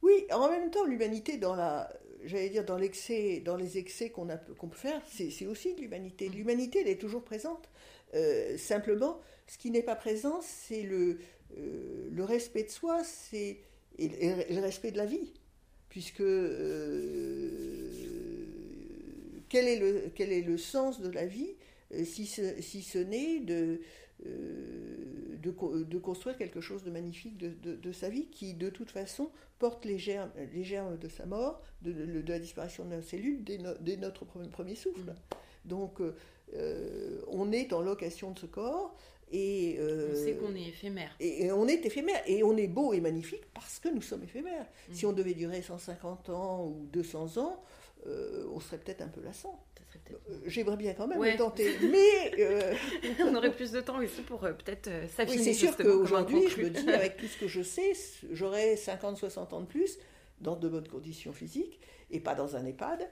[0.01, 1.91] Oui, en même temps, l'humanité dans la,
[2.23, 6.29] j'allais dire dans l'excès, dans les excès qu'on qu'on peut faire, c'est aussi de l'humanité.
[6.29, 6.33] Mm.
[6.33, 7.69] L'humanité, elle est toujours présente.
[8.15, 11.19] Euh, simplement, ce qui n'est pas présent, c'est le,
[11.57, 13.59] euh, le respect de soi, c'est
[13.97, 15.33] et, le respect de la vie,
[15.89, 16.23] puisque
[19.49, 21.55] quel est le, quel est le sens de la vie
[21.93, 23.81] euh, si ce, si ce n'est de,
[24.25, 28.91] euh, de, de, construire quelque chose de magnifique de, de, sa vie qui, de toute
[28.91, 33.43] façon, porte les germes, les germes de sa mort, de, la disparition de nos cellules
[33.43, 35.11] dès, notre premier, souffle.
[35.11, 35.15] Mm.
[35.65, 35.99] Donc,
[36.53, 38.95] euh, on est en location de ce corps.
[39.31, 41.15] Et, on sait qu'on est éphémère.
[41.19, 42.21] Et, on est éphémère.
[42.27, 44.67] Et on est beau et magnifique parce que nous sommes éphémères.
[44.89, 44.93] Mm.
[44.93, 47.63] Si on devait durer 150 ans ou 200 ans,
[48.05, 49.63] on serait peut-être un peu lassant.
[50.11, 52.73] Euh, j'aimerais bien quand même tenter, mais euh,
[53.19, 55.37] on aurait plus de temps aussi pour peut-être s'affiner.
[55.37, 57.93] Oui, c'est sûr qu'aujourd'hui, je me dis, avec tout ce que je sais,
[58.31, 59.97] j'aurai 50-60 ans de plus
[60.41, 61.79] dans de bonnes conditions physiques
[62.11, 63.09] et pas dans un EHPAD.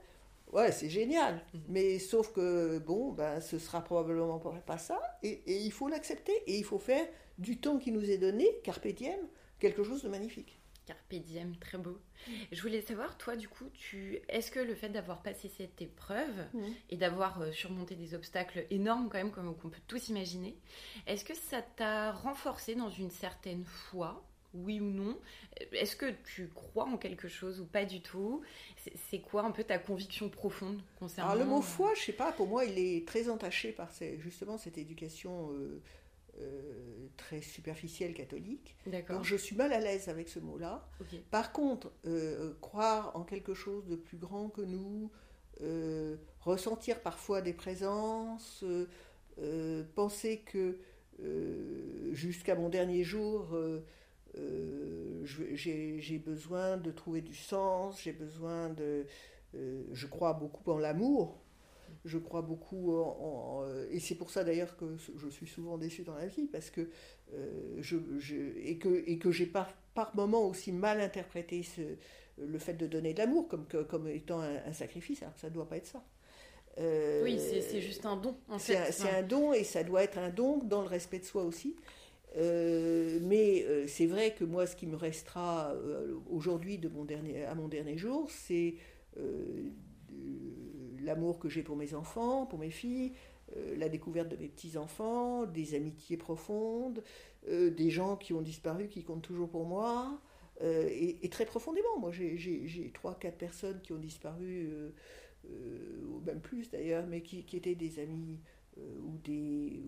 [0.54, 1.42] Ouais, c'est génial.
[1.54, 1.62] Mhm.
[1.70, 5.00] Mais sauf que, bon, ben, ce sera probablement pas ça.
[5.22, 6.34] Et, et il faut l'accepter.
[6.48, 7.06] Et il faut faire
[7.38, 9.20] du temps qui nous est donné, carpe diem,
[9.60, 10.57] quelque chose de magnifique.
[10.88, 12.00] Carpe diem, très beau.
[12.52, 14.20] Je voulais savoir, toi, du coup, tu...
[14.30, 16.46] est-ce que le fait d'avoir passé cette épreuve
[16.90, 20.56] et d'avoir euh, surmonté des obstacles énormes, quand même, comme on peut tous imaginer,
[21.06, 24.24] est-ce que ça t'a renforcé dans une certaine foi
[24.54, 25.20] oui ou non?
[25.74, 28.42] Est-ce que tu crois en quelque chose ou pas du tout?
[29.10, 32.32] C'est quoi un peu ta conviction profonde concernant Alors le mot foi, je sais pas,
[32.32, 35.82] pour moi il est très entaché par justement cette éducation euh,
[36.40, 38.76] euh, très superficielle catholique.
[39.10, 40.88] Donc je suis mal à l'aise avec ce mot-là.
[41.32, 45.12] Par contre, euh, croire en quelque chose de plus grand que nous,
[46.42, 48.64] ressentir parfois des présences,
[49.96, 50.78] penser que
[52.14, 53.58] jusqu'à mon dernier jour,
[54.40, 59.06] euh, j'ai besoin de trouver du sens, j'ai besoin de...
[59.56, 61.42] Euh, je crois beaucoup en l'amour,
[62.08, 63.64] je crois beaucoup en...
[63.64, 66.70] Euh, et c'est pour ça d'ailleurs que je suis souvent déçue dans la vie, parce
[66.70, 66.90] que
[67.80, 67.98] je,
[68.64, 71.82] et que, et que j'ai par, par moments aussi mal interprété ce,
[72.42, 75.54] le fait de donner de l'amour comme, comme étant un, sacrifice, alors que ça ne
[75.54, 76.04] doit pas être ça.
[77.24, 78.38] oui, c'est juste un don.
[78.60, 81.44] C'est un, un, don et ça doit être un don dans le respect de soi
[81.44, 81.76] aussi.
[82.36, 87.06] Euh, mais euh, c'est vrai que moi, ce qui me restera euh, aujourd'hui de mon
[87.06, 88.76] dernier, à mon dernier jour, c'est
[91.08, 93.14] l'amour que j'ai pour mes enfants, pour mes filles,
[93.78, 97.02] la découverte de mes petits-enfants, des amitiés profondes,
[97.48, 100.22] des gens qui ont disparu, qui comptent toujours pour moi.
[100.62, 104.70] Et, très profondément, moi j'ai trois, quatre personnes qui ont disparu,
[105.46, 108.42] ou même plus d'ailleurs, mais qui, qui, étaient des amis
[108.78, 109.82] euh, ou, des,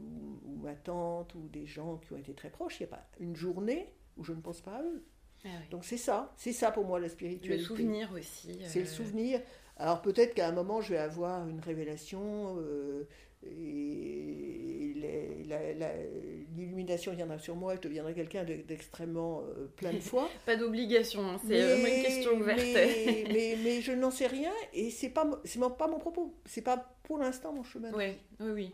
[0.45, 3.08] ou, ma tante, ou des gens qui ont été très proches, il n'y a pas
[3.19, 5.03] une journée où je ne pense pas à eux.
[5.45, 7.58] Ah Donc c'est ça, c'est ça pour moi la spiritualité.
[7.58, 8.60] Le souvenir aussi.
[8.65, 9.41] C'est le euh, souvenir.
[9.79, 13.03] Alors peut-être qu'à un moment je vais avoir une révélation euh,
[13.43, 14.93] et
[16.55, 19.43] l'illumination viendra sur moi et je deviendrai quelqu'un d'extrêmement
[19.77, 20.29] plein de foi.
[20.45, 22.59] pas d'obligation, hein, c'est vraiment une question ouverte.
[22.59, 26.97] mais, mais, je n'en sais rien et c'est pas c'est pas mon propos, c'est pas
[27.03, 27.91] pour l'instant mon chemin.
[27.95, 28.73] oui, oui.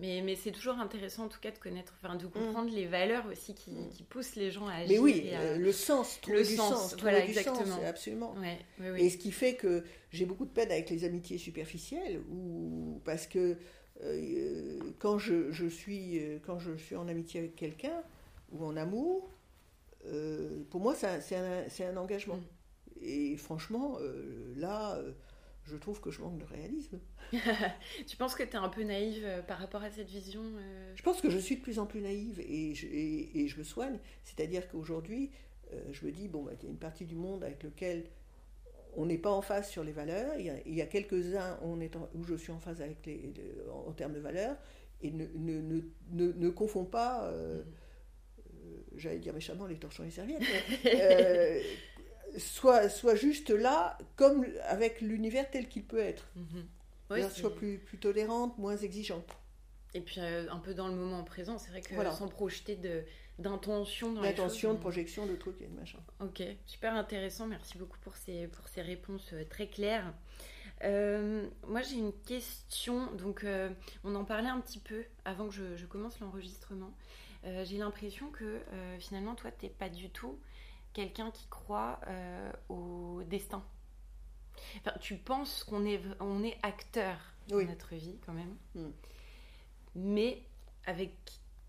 [0.00, 2.74] Mais, mais c'est toujours intéressant en tout cas de connaître, enfin de comprendre mm.
[2.74, 3.90] les valeurs aussi qui, mm.
[3.90, 4.88] qui, poussent les gens à agir.
[4.88, 7.78] Mais oui, euh, le sens, trouver le du sens, voilà, exactement.
[7.86, 8.34] absolument.
[8.96, 13.28] Et ce qui fait que j'ai beaucoup de peine avec les amitiés superficielles, ou parce
[13.28, 13.56] que
[14.02, 18.02] euh, quand, je, je, suis, euh, quand je suis en amitié avec quelqu'un,
[18.50, 19.30] ou en amour,
[20.70, 22.36] pour moi c'est un, un, engagement.
[22.36, 23.00] Mm.
[23.00, 23.98] Et franchement,
[24.56, 24.98] là
[25.66, 26.98] je trouve que je manque de réalisme.
[28.06, 30.92] tu penses que tu es un peu naïve euh, par rapport à cette vision euh
[30.94, 33.64] Je pense que je suis de plus en plus naïve et je, et, je me
[33.64, 33.98] soigne.
[34.24, 35.30] C'est-à-dire qu'aujourd'hui,
[35.72, 38.04] euh, je me dis, bon, bah, il y a une partie du monde avec lequel
[38.96, 40.34] on n'est pas en phase sur les valeurs.
[40.38, 43.32] Il y a, quelques-uns où je suis en phase avec les,
[43.72, 44.56] en, termes de valeurs.
[45.02, 45.80] Et ne, ne,
[46.12, 47.64] ne, ne, confond pas, mm.
[48.96, 50.42] j'allais dire méchamment, les torchons et les serviettes.
[52.38, 56.26] soit, soit juste là, comme avec l'univers tel qu'il peut être.
[56.36, 57.30] Mhm.
[57.30, 59.36] soit plus, plus tolérante, moins exigeante.
[59.94, 62.76] Et puis euh, un peu dans le moment présent, c'est vrai que sans projeter
[63.38, 65.98] d'intention dans D'intention, de projection, de trucs et de machin.
[66.20, 67.46] Ok, super intéressant.
[67.46, 70.12] Merci beaucoup pour ces, pour ces réponses euh, très claires.
[70.82, 73.12] Euh, moi, j'ai une question.
[73.12, 73.46] Donc,
[74.02, 76.92] on en parlait un petit peu avant que je, je commence l'enregistrement.
[77.44, 78.58] j'ai l'impression que
[78.98, 80.36] finalement, toi, tu n'es pas du tout
[80.94, 83.62] quelqu'un qui croit euh, au destin.
[84.78, 88.90] Enfin, tu penses qu'on est, on est acteur de notre vie quand même, hmm.
[89.96, 90.42] mais
[90.86, 91.12] avec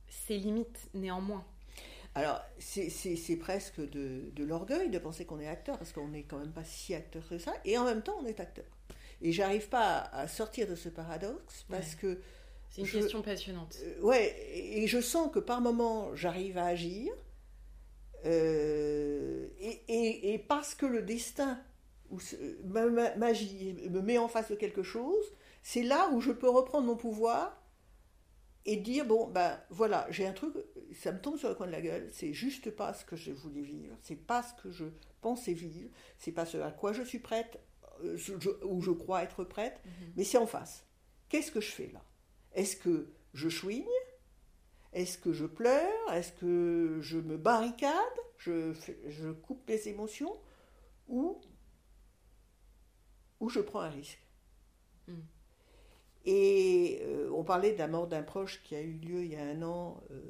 [0.08, 1.44] ses limites néanmoins.
[2.14, 6.38] Alors, c'est presque de, de l'orgueil de penser qu'on est acteur, parce qu'on n'est quand
[6.38, 8.66] même pas si acteur que ça, et en même temps, on est acteur.
[9.22, 12.22] Et j'arrive pas à, sortir de ce paradoxe, parce que...
[12.70, 13.76] C'est une question passionnante.
[13.84, 17.12] Euh, ouais, et je sens que par moments, j'arrive à agir,
[18.26, 21.60] euh, et, parce que le destin
[22.12, 22.20] ou
[22.66, 25.26] ma, magie me met en face de quelque chose,
[25.64, 27.62] c'est là où je peux reprendre mon pouvoir
[28.68, 30.56] et dire bon ben voilà j'ai un truc
[30.92, 33.32] ça me tombe sur le coin de la gueule c'est juste pas ce que je
[33.32, 34.86] voulais vivre c'est pas ce que je
[35.22, 37.60] pensais vivre c'est pas ce à quoi je suis prête
[38.04, 38.18] euh,
[38.64, 40.14] ou je crois être prête mhm.
[40.18, 40.86] mais c'est en face.
[41.30, 42.04] Qu'est-ce que je fais là?
[42.54, 43.84] Est-ce que je chouigne?
[44.96, 46.14] Est-ce que je pleure?
[46.14, 47.94] Est-ce que je me barricade?
[48.38, 48.74] Je,
[49.08, 50.36] je coupe les émotions?
[51.10, 51.42] Ou,
[53.40, 54.20] ou je prends un risque?
[55.08, 55.14] Mm.
[56.26, 59.36] Et euh, on parlait de la mort d'un proche qui a eu lieu il y
[59.36, 60.22] a un an euh,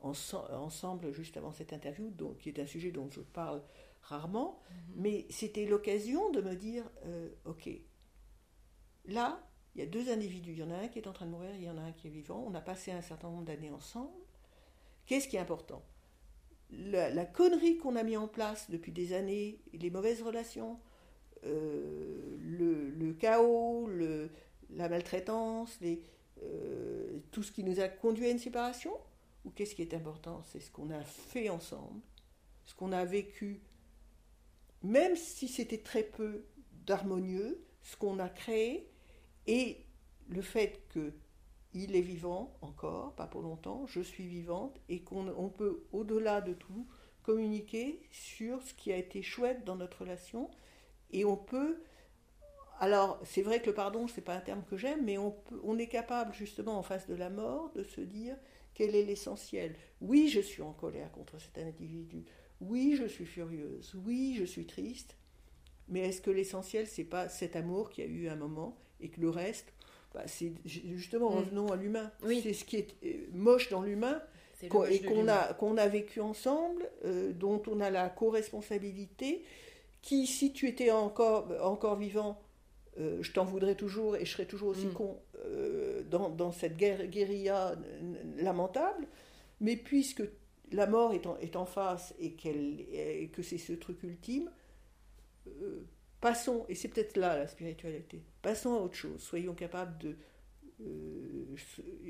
[0.00, 3.62] ense- ensemble, juste avant cette interview, donc, qui est un sujet dont je parle
[4.02, 4.60] rarement,
[4.94, 7.68] mais c'était l'occasion de me dire, euh, ok,
[9.06, 9.40] là,
[9.74, 11.30] il y a deux individus, il y en a un qui est en train de
[11.30, 13.44] mourir, il y en a un qui est vivant, on a passé un certain nombre
[13.44, 14.10] d'années ensemble,
[15.06, 15.82] qu'est-ce qui est important?
[16.72, 20.78] La, connerie qu'on a mis en place depuis des années, les mauvaises relations,
[21.44, 23.88] euh, le, chaos,
[24.70, 25.78] la maltraitance,
[26.42, 28.92] euh, tout ce qui nous a conduit à une séparation?
[29.44, 30.42] Ou qu'est-ce qui est important?
[30.52, 32.00] C'est ce qu'on a fait ensemble,
[32.66, 33.60] ce qu'on a vécu,
[34.82, 36.44] même si c'était très peu
[36.86, 38.88] d'harmonieux, ce qu'on a créé,
[39.46, 39.84] et
[40.28, 41.12] le fait que
[41.72, 46.40] il est vivant encore, pas pour longtemps, je suis vivante, et qu'on on peut, au-delà
[46.40, 46.86] de tout,
[47.22, 50.50] communiquer sur ce qui a été chouette dans notre relation,
[51.12, 51.82] et on peut
[52.80, 55.60] alors, c'est vrai que le pardon, c'est pas un terme que j'aime, mais on, peut-
[55.64, 58.36] on est capable, justement, en face de la mort, de se dire
[58.74, 59.76] quel est l'essentiel.
[60.00, 62.24] Oui, je suis en colère contre cet individu.
[62.60, 63.94] Oui, je suis furieuse.
[64.06, 65.16] Oui, je suis triste.
[65.88, 69.20] Mais est-ce que l'essentiel, c'est pas cet amour qui a eu un moment et que
[69.20, 69.72] le reste,
[70.14, 71.34] bah, c'est justement, Mm.
[71.38, 72.10] revenons à l'humain.
[72.24, 72.40] Oui.
[72.42, 74.20] C'est ce qui est euh, moche dans l'humain
[74.62, 79.42] et qu'on a, qu'on a vécu ensemble, euh, dont on a la co-responsabilité,
[80.02, 82.40] qui, si tu étais encore, encore vivant,
[82.98, 84.92] euh, je t'en voudrais toujours et je serais toujours aussi Mm.
[84.92, 87.74] con euh, dans, dans cette guerre, guérilla
[88.36, 89.06] lamentable.
[89.60, 90.22] Mais puisque
[90.72, 94.50] la mort est en, est en face et, qu'elle, et que c'est ce truc ultime,
[95.48, 95.82] euh,
[96.20, 100.16] passons, et c'est peut-être là la spiritualité, passons à autre chose, soyons capables de...
[100.82, 101.44] euh,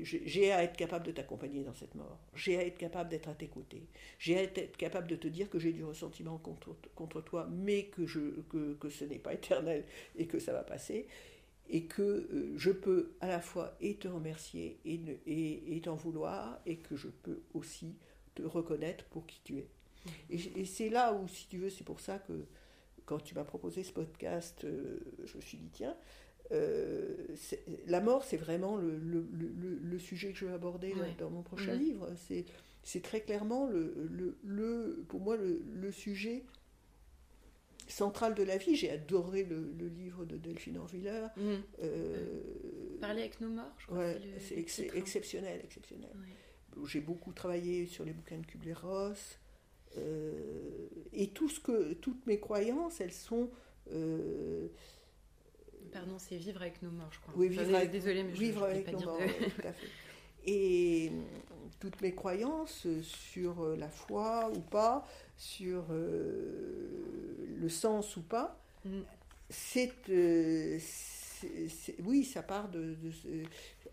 [0.01, 3.35] j'ai à être capable de t'accompagner dans cette mort, j'ai à être capable d'être à
[3.35, 3.87] tes côtés,
[4.19, 7.85] j'ai à être capable de te dire que j'ai du ressentiment contre, contre toi, mais
[7.85, 9.85] que, je, que, que ce n'est pas éternel
[10.17, 11.07] et que ça va passer,
[11.69, 15.81] et que euh, je peux à la fois et te remercier et, ne- et, et
[15.81, 17.95] t'en vouloir, et que je peux aussi
[18.35, 19.67] te reconnaître pour qui tu es.
[20.29, 22.45] Et, et c'est là où, si tu veux, c'est pour ça que
[23.11, 25.97] quand tu m'as proposé ce podcast, euh, je me suis dit, tiens,
[26.53, 27.17] euh,
[27.87, 31.13] la mort, c'est vraiment le, le- le- le sujet que je veux aborder Ouais.
[31.19, 32.07] dans mon prochain livre.
[32.83, 36.45] C'est, très clairement, le, pour moi, le, sujet
[37.89, 38.75] central de la vie.
[38.77, 41.27] J'ai adoré le, livre de Delphine Orviller.
[41.35, 41.41] Mm.
[41.83, 42.39] Euh,
[43.01, 43.97] Parler avec nos morts, je crois.
[43.97, 44.83] ouais, c'est ex- hein.
[44.95, 46.09] exceptionnel, exceptionnel.
[46.15, 46.85] Ouais.
[46.87, 49.37] J'ai beaucoup travaillé sur les bouquins de Kubler-Ross.
[49.97, 53.49] Euh, et tout ce que, toutes mes croyances, elles sont...
[53.91, 54.67] euh,
[55.91, 57.33] Pardon, c'est vivre avec nos morts, je crois.
[57.35, 59.49] Oui, Enfin, vivre avec- Désolée, mais je vivre je avec pas nos dire morts, de-
[59.49, 59.87] tout à fait.
[60.45, 61.11] Et
[61.79, 65.05] toutes mes croyances sur euh, la foi ou pas,
[65.37, 69.01] sur euh, le sens ou pas, Mm.
[69.49, 70.79] c'est, euh,
[72.03, 72.95] oui, ça part de,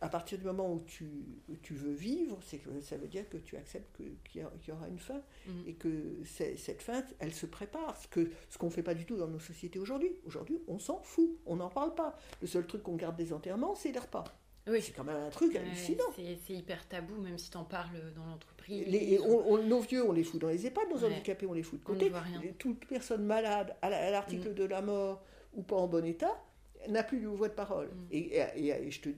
[0.01, 1.05] à partir du moment où tu,
[1.49, 4.89] où tu veux vivre, c'est que ça veut dire que tu acceptes qu'il y, aura
[4.89, 5.51] une fin Mm.
[5.67, 7.97] et que cette fin, elle se prépare.
[7.97, 10.11] Ce que ce qu'on fait pas du tout dans nos sociétés aujourd'hui.
[10.27, 12.17] Aujourd'hui, on s'en fout, on n'en parle pas.
[12.41, 14.25] Le seul truc qu'on garde des enterrements, c'est les repas.
[14.69, 14.83] Oui.
[14.83, 16.05] C'est quand même un truc hallucinant.
[16.15, 18.87] c'est- hyper tabou, même si t'en parles dans l'entreprise.
[19.27, 21.07] On- on- nos vieux, on les fout dans les EHPAD, nos Ouais.
[21.07, 22.13] handicapés, on les fout de On côté.
[22.59, 24.55] Toute personne malade à la- à l'article Mm.
[24.55, 26.39] de la mort ou pas en bon état
[26.89, 27.87] n'a plus de voix de parole.
[27.89, 28.07] Mm.
[28.13, 28.19] Et,
[28.57, 29.09] et- et je te,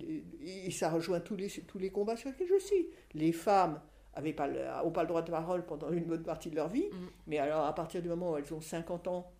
[0.42, 2.88] et ça rejoint tous les, tous les combats sur lesquels je suis.
[3.14, 3.80] Les femmes
[4.22, 6.68] n'ont pas, le- ont pas le droit de parole pendant une bonne partie de leur
[6.68, 7.06] vie, Mm.
[7.26, 9.30] mais alors à partir du moment où elles ont 50 ans,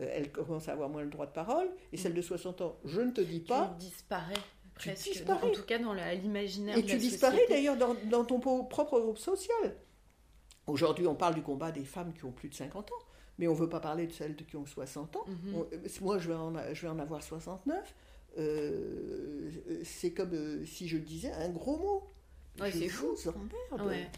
[0.00, 1.68] euh, elles commencent à avoir moins le droit de parole.
[1.92, 3.74] Et celles de 60 ans, je ne te dis pas.
[3.78, 4.34] Tu disparais
[4.74, 5.04] presque.
[5.10, 5.48] disparais.
[5.48, 9.00] En tout cas, dans l'imaginaire Et de tu la disparais d'ailleurs dans, dans ton propre
[9.00, 9.76] groupe social.
[10.66, 12.96] Aujourd'hui, on parle du combat des femmes qui ont plus de 50 ans,
[13.42, 15.24] mais on ne veut pas parler de celles qui ont 60 ans.
[15.26, 15.54] Mhm.
[15.56, 17.92] On- euh, moi, je vais, en, a- je vais en avoir 69.
[18.38, 19.50] Euh,
[19.82, 22.04] c'est comme euh, si je disais un gros mot.
[22.60, 23.30] Ouais, je vous fou.
[23.30, 23.88] emmerde.
[23.88, 24.08] Ouais.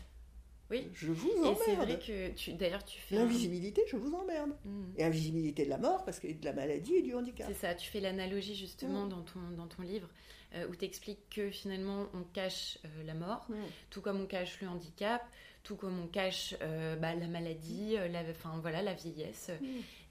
[0.71, 0.89] Oui.
[0.95, 2.01] Je vous Et c'est vrai emmerde.
[2.01, 3.17] que tu, d'ailleurs, tu fais.
[3.17, 4.51] un- L'invisibilité, je vous emmerde.
[4.65, 4.83] Mm.
[4.99, 7.47] Et invisibilité de la mort, parce que de la maladie et du handicap.
[7.49, 8.57] C'est ça, tu fais l'analogie Mm.
[8.57, 10.09] justement dans, ton, dans ton livre
[10.55, 13.55] euh, où tu expliques que finalement on cache la mort, Mm.
[13.91, 15.23] tout comme on cache le handicap,
[15.65, 19.51] tout comme on cache euh, bah, la maladie, euh, la, enfin, voilà, la vieillesse.
[19.61, 19.67] Mm.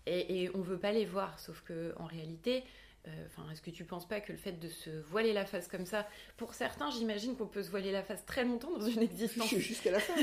[0.08, 2.63] Et, et on veut pas les voir, sauf que en réalité,
[3.08, 5.86] euh, est-ce que tu penses pas que le fait de se voiler la face comme
[5.86, 9.50] ça, pour certains, j'imagine qu'on peut se voiler la face très longtemps dans une existence.
[9.58, 10.13] Jusqu'à la fin.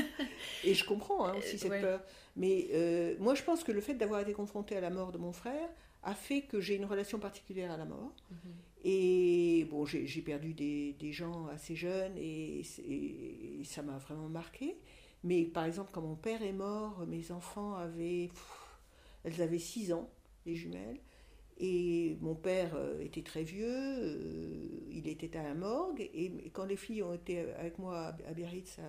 [0.63, 1.81] Et je comprends hein, aussi Euh, cette ouais.
[1.81, 2.01] peur.
[2.35, 5.17] Mais euh, moi, je pense que le fait d'avoir été confronté à la mort de
[5.17, 5.69] mon frère
[6.03, 8.15] a fait que j'ai une relation particulière à la mort.
[8.31, 8.37] Mhm.
[8.83, 14.75] Et bon, j'ai perdu des, des gens assez jeunes et, et ça m'a vraiment marqué.
[15.23, 18.29] Mais par exemple, quand mon père est mort, mes enfants avaient.
[19.23, 20.09] elles avaient 6 ans,
[20.45, 20.99] les jumelles.
[21.63, 26.65] Et mon père euh, était très vieux, euh, il était à la morgue, et quand
[26.65, 28.79] les filles ont été avec moi à Biarritz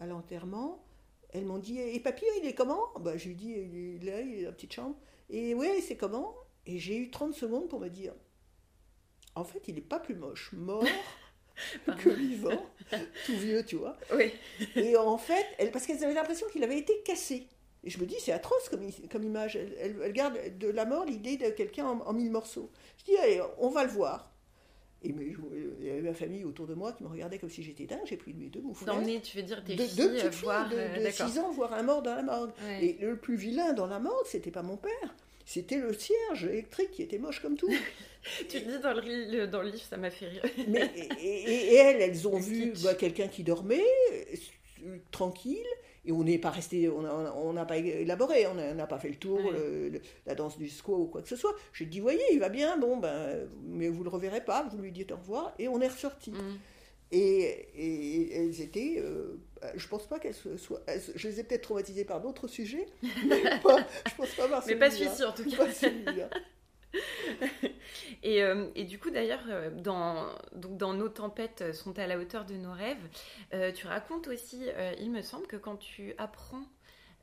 [0.00, 0.84] à, l'enterrement,
[1.30, 2.88] elles m'ont dit Et papy, il est comment?
[2.98, 4.96] Bah, Je lui dit Il est là, il est dans la petite chambre.
[5.30, 6.34] Et oui, c'est comment?
[6.66, 8.14] Et j'ai eu 30 secondes pour me dire
[9.36, 10.84] En fait, il n'est pas plus moche, mort.
[11.98, 12.66] que vivant,
[13.26, 13.96] tout vieux, tu vois.
[14.14, 14.32] Oui.
[14.76, 17.48] Et en fait, elle, parce qu'elles avaient l'impression qu'il avait été cassé.
[17.84, 19.56] Et je me dis, c'est atroce comme, comme image.
[19.56, 22.70] Elle, garde de la mort l'idée de quelqu'un en, mille morceaux.
[22.98, 24.32] Je dis, allez, on va le voir.
[25.04, 27.86] Et il y avait ma famille autour de moi qui me regardait comme si j'étais
[27.86, 28.02] dingue.
[28.04, 29.02] J'ai pris mes deux mouflons.
[29.20, 31.82] tu veux dire tes de, filles, deux voir, de, de 6 euh, ans voir un
[31.82, 32.52] mort dans la morgue.
[32.80, 35.16] Et le plus vilain dans la morgue, c'était pas mon père.
[35.44, 37.72] C'était le cierge électrique qui était moche comme tout.
[38.48, 40.42] tu dis dans le, dans le livre, ça m'a fait rire.
[40.68, 40.90] Mais,
[41.22, 43.82] et, elles, elles ont vu bah, quelqu'un qui dormait,
[44.84, 45.66] euh, tranquille,
[46.04, 49.40] et on n'est pas resté, on n'a pas élaboré, on n'a pas fait le tour,
[50.26, 51.54] la danse du squat ou quoi que ce soit.
[51.72, 54.90] J'ai dit, voyez, il va bien, bon, ben, mais vous le reverrez pas, vous lui
[54.90, 56.32] dites au revoir, et on est ressorti.
[56.32, 56.58] Mm.
[57.12, 59.36] Et, elles étaient, euh,
[59.76, 60.82] je pense pas qu'elles soient,
[61.14, 62.86] je les ai peut-être traumatisées par d'autres sujets,
[63.26, 65.66] mais pas, je pense pas par Mais pas celui-ci en tout cas.
[68.22, 72.18] et, euh, et, du coup, d'ailleurs, euh, dans, donc dans Nos tempêtes sont à la
[72.18, 73.08] hauteur de nos rêves,
[73.54, 74.66] euh, tu racontes aussi,
[74.98, 76.64] il me semble, que quand tu apprends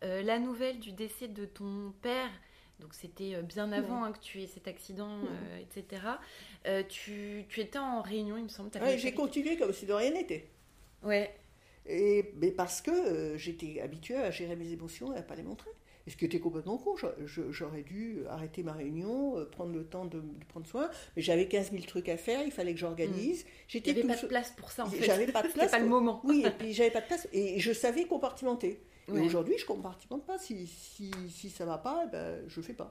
[0.01, 2.29] la nouvelle du décès de ton père,
[2.79, 5.19] donc c'était bien avant hein, que tu aies cet accident,
[5.60, 6.03] etc.,
[6.88, 8.71] tu, tu, étais en réunion, il me semble.
[8.82, 10.49] Oui, j'ai continué comme si de rien n'était.
[11.03, 11.36] Ouais.
[11.86, 15.43] Et, mais parce que j'étais habituée à gérer mes émotions et à ne pas les
[15.43, 15.71] montrer
[16.10, 16.95] ce qui était complètement con.
[17.50, 20.89] J'aurais dû arrêter ma réunion, euh, prendre le temps de, prendre soin.
[21.15, 23.45] Mais j'avais 15 000 trucs à faire, il fallait que j'organise.
[23.74, 23.78] Mmh.
[23.89, 25.04] Avait pas de place pour ça, en fait.
[25.04, 25.72] J'avais pas de place.
[25.72, 26.22] pas le moment.
[26.24, 27.28] Oui, et puis j'avais pas de place.
[27.34, 28.80] Et je savais compartimenter.
[29.15, 30.38] Et aujourd'hui, je compartimente pas.
[30.38, 32.89] Si, si, si ça va pas, eh ben, je fais pas.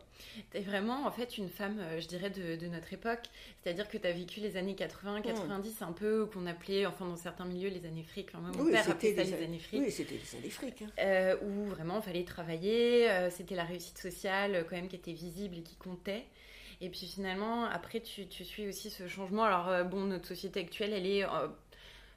[0.51, 3.25] Tu es vraiment, en fait, une femme, euh, je dirais, de, de notre époque.
[3.63, 7.17] C'est-à-dire que tu as vécu les années 80, 90, un peu, qu'on appelait, enfin, dans
[7.17, 8.29] certains milieux, les années fric.
[8.35, 9.81] Enfin, mon père appelait ça les années fric.
[9.81, 10.83] Oui, c'était les années fric.
[10.83, 10.91] Hein.
[10.99, 13.11] Euh, où vraiment, il fallait travailler.
[13.11, 16.25] Euh, c'était la réussite sociale, quand même, qui était visible et qui comptait.
[16.81, 19.45] Et puis finalement, après, tu, tu suis aussi ce changement.
[19.45, 21.25] Alors, bon, notre société actuelle, elle est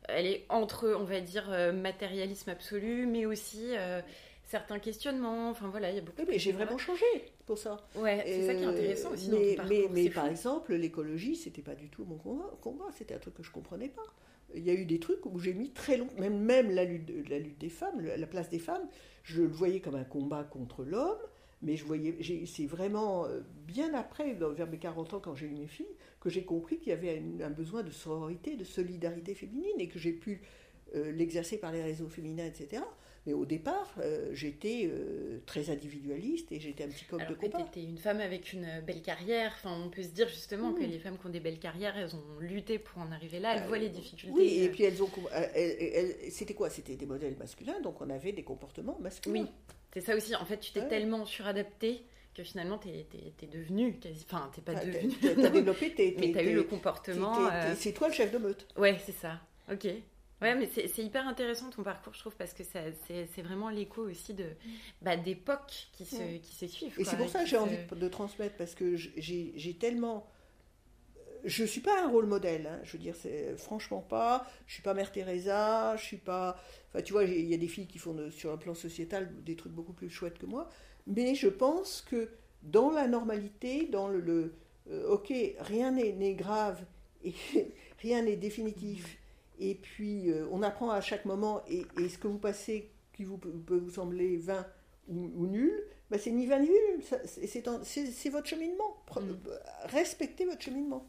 [0.08, 4.02] elle est entre, on va dire, euh, matérialisme absolu, mais aussi euh,
[4.46, 5.50] certains questionnements.
[5.50, 6.22] Enfin voilà, il y a beaucoup.
[6.28, 7.06] mais j'ai vraiment changé
[7.46, 7.78] pour ça.
[7.96, 9.30] Ouais, c'est ça qui est intéressant aussi.
[9.30, 12.90] Mais, mais, mais par exemple, l'écologie, c'était pas du tout mon combat.
[12.98, 14.06] C'était un truc que je comprenais pas.
[14.54, 17.10] Il y a eu des trucs où j'ai mis très long, même, même la, lutte,
[17.30, 18.86] la lutte des femmes, la place des femmes,
[19.24, 21.18] je le voyais comme un combat contre l'homme,
[21.62, 25.56] mais je voyais, c'est vraiment euh, bien après, vers mes 40 ans, quand j'ai eu
[25.56, 29.80] mes filles, que j'ai compris qu'il y avait un, besoin de sororité, de solidarité féminine,
[29.80, 30.42] et que j'ai pu
[30.96, 32.84] euh, l'exercer par les réseaux féminins, etc.
[33.28, 34.92] Mais au départ, euh, j'étais
[35.46, 37.60] très individualiste et j'étais un petit coq de combat.
[37.72, 39.54] Tu étais une femme avec une belle carrière.
[39.56, 40.90] Enfin, on peut se dire justement que mmh.
[40.90, 43.56] les femmes qui ont des belles carrières, elles ont lutté pour en arriver là.
[43.56, 44.36] Elles voient les difficultés.
[44.36, 45.10] Oui, et puis elles ont.
[46.30, 46.70] C'était quoi?
[46.70, 49.42] C'était des modèles masculins, donc on avait des comportements masculins.
[49.42, 49.48] Oui.
[49.94, 50.36] C'est ça aussi.
[50.36, 53.06] En fait, tu t'es tellement suradapté que finalement, t'es
[53.42, 54.26] es, devenu quasi.
[54.26, 55.14] Enfin, t'es pas devenu.
[55.20, 56.16] T'as développé, t'es.
[56.20, 57.48] mais t'as eu le comportement.
[57.48, 58.68] Euh, c'est toi le chef de meute.
[58.78, 59.40] Ouais, c'est ça.
[59.72, 59.88] Ok.
[60.42, 64.34] Ouais, mais c'est hyper intéressant ton parcours, je trouve, parce que c'est vraiment l'écho aussi
[64.34, 64.46] de
[65.02, 67.00] bah, d'époques qui se, qui se suivent.
[67.00, 70.28] Et c'est pour ça que j'ai envie de transmettre, parce que j'ai tellement
[71.44, 72.80] je suis pas un rôle modèle, hein.
[72.84, 73.16] je veux dire,
[73.58, 74.46] franchement pas.
[74.68, 76.58] Je suis pas Mère Teresa, je suis pas.
[76.90, 79.56] Enfin, tu vois, il y a des filles qui font sur un plan sociétal des
[79.56, 80.70] trucs beaucoup plus chouettes que moi,
[81.08, 82.30] mais je pense que
[82.64, 84.54] dans la normalité, dans le,
[84.90, 86.84] euh, ok, rien n'est grave
[87.24, 87.34] et
[88.00, 89.18] rien n'est définitif,
[89.62, 93.38] et puis euh, on apprend à chaque moment, et, ce que vous passez qui vous,
[93.38, 94.66] peut vous sembler vain
[95.08, 95.72] ou, nul,
[96.10, 98.98] bah, c'est ni vain ni nul, c'est votre cheminement.
[99.16, 99.34] Mm.
[99.86, 101.06] Respectez votre cheminement.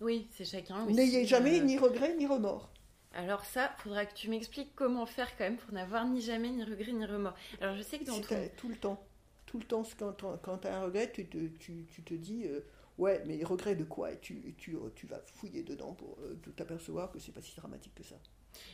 [0.00, 0.86] Oui, c'est chacun.
[0.86, 2.72] N'ayez jamais euh, ni regret ni remords.
[3.12, 6.64] Alors ça, faudra que tu m'expliques comment faire quand même pour n'avoir ni jamais ni
[6.64, 7.34] regret ni remords.
[7.60, 8.20] Alors je sais que dans
[8.56, 9.04] tout le temps,
[9.46, 12.60] tout le temps, quand, tu as un regret, tu te, tu, tu te dis euh,
[13.00, 14.12] ouais, mais regret de quoi?
[14.12, 17.94] Et tu, tu, tu vas fouiller dedans pour euh, t'apercevoir que c'est pas si dramatique
[17.94, 18.16] que ça.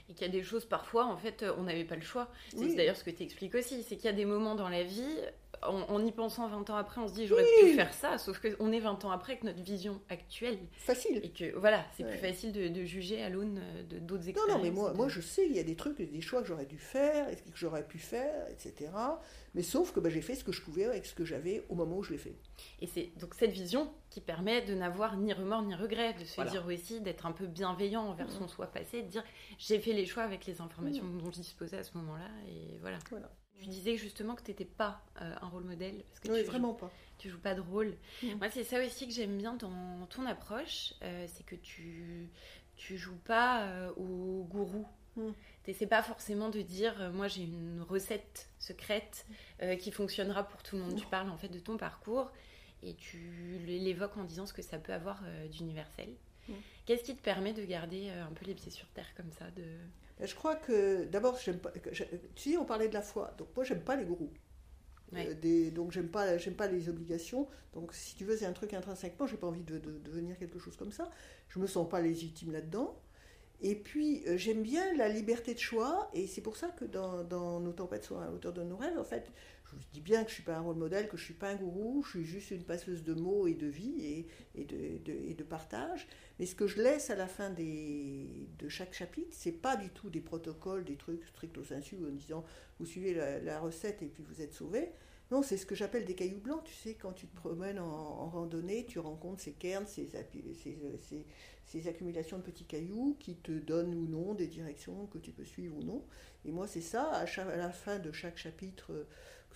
[0.09, 2.29] Et qu'il y a des choses parfois, en fait, on n'avait pas le choix.
[2.49, 4.83] C'est d'ailleurs ce que tu expliques aussi, c'est qu'il y a des moments dans la
[4.83, 5.21] vie,
[5.63, 8.73] en, y pensant 20 ans après, on se dit j'aurais pu faire ça, sauf qu'on
[8.73, 10.59] est 20 ans après avec notre vision actuelle.
[10.79, 11.21] Facile.
[11.23, 14.57] Et que voilà, c'est plus facile de, juger à l'aune de d'autres expériences.
[14.57, 16.49] Non, non, mais moi, moi je sais, il y a des trucs, des choix que
[16.49, 18.91] j'aurais dû faire, que j'aurais pu faire, etc.
[19.55, 21.75] Mais sauf que bah, j'ai fait ce que je pouvais avec ce que j'avais au
[21.75, 22.37] moment où je l'ai fait.
[22.81, 26.41] Et c'est donc cette vision qui permet de n'avoir ni remords ni regrets, de se
[26.49, 29.23] dire aussi d'être un peu bienveillant envers son soi passé, de dire
[29.59, 31.19] j'ai fait les choix avec les informations mmh.
[31.19, 32.97] dont je disposais à ce moment-là, et voilà.
[33.11, 33.31] Voilà.
[33.59, 36.03] Tu disais justement que tu n'étais pas euh, un rôle modèle.
[36.09, 36.91] Parce que oui, tu vraiment joues, pas.
[37.19, 37.95] Tu joues pas de rôle.
[38.23, 38.37] Mm.
[38.39, 40.95] Moi, c'est ça aussi que j'aime bien dans ton approche.
[41.03, 42.31] euh, c'est que tu
[42.77, 44.87] tu joues pas euh, au gourou.
[45.17, 45.31] Mm.
[45.65, 49.27] Tu n'essaies pas forcément de dire euh, moi j'ai une recette secrète
[49.63, 50.97] euh, qui fonctionnera pour tout le monde.
[50.97, 52.31] Tu parles en fait de ton parcours
[52.87, 53.19] et tu
[53.67, 56.09] l'évoques en disant ce que ça peut avoir euh, d'universel.
[56.49, 56.53] Mm.
[56.87, 59.51] Qu'est-ce qui te permet de garder euh, un peu les pieds sur terre comme ça
[59.51, 59.65] de...
[60.25, 61.73] Je crois que d'abord, j'aime pas.
[62.59, 63.35] on parlait de la foi.
[63.39, 64.33] Donc moi, j'aime pas les gourous.
[65.13, 65.29] Ouais.
[65.29, 67.49] Euh, des- donc j'aime pas, j'aime pas les obligations.
[67.75, 69.27] Donc si tu veux, c'est un truc intrinsèquement.
[69.27, 71.11] J'ai pas envie de, de- devenir quelque chose comme ça.
[71.49, 72.99] Je me sens pas légitime là-dedans.
[73.61, 76.11] Et puis euh, j'aime bien la liberté de choix.
[76.15, 78.99] Et c'est pour ça que dans, dans Nos tempêtes sont à hauteur de nos rêves,
[78.99, 79.31] en fait,
[79.71, 81.51] je vous dis bien que je suis pas un rôle modèle, que je suis pas
[81.51, 82.03] un gourou.
[82.05, 86.07] Je suis juste une passeuse de mots et de vie et, de, partage.
[86.39, 90.11] Mais ce que je laisse à la fin de chaque chapitre, c'est pas du tout
[90.11, 92.45] des protocoles, des trucs stricto sensu en disant
[92.79, 94.91] vous suivez la, recette et puis vous êtes sauvé.
[95.33, 96.63] Non, c'est ce que j'appelle des cailloux blancs.
[96.65, 100.15] Tu sais, quand tu te promènes en, randonnée, tu rencontres ces cairns, ces,
[101.89, 105.77] accumulations de petits cailloux qui te donnent ou non des directions que tu peux suivre
[105.77, 106.05] ou non.
[106.45, 109.05] Et moi, c'est ça, à la fin de chaque chapitre, euh,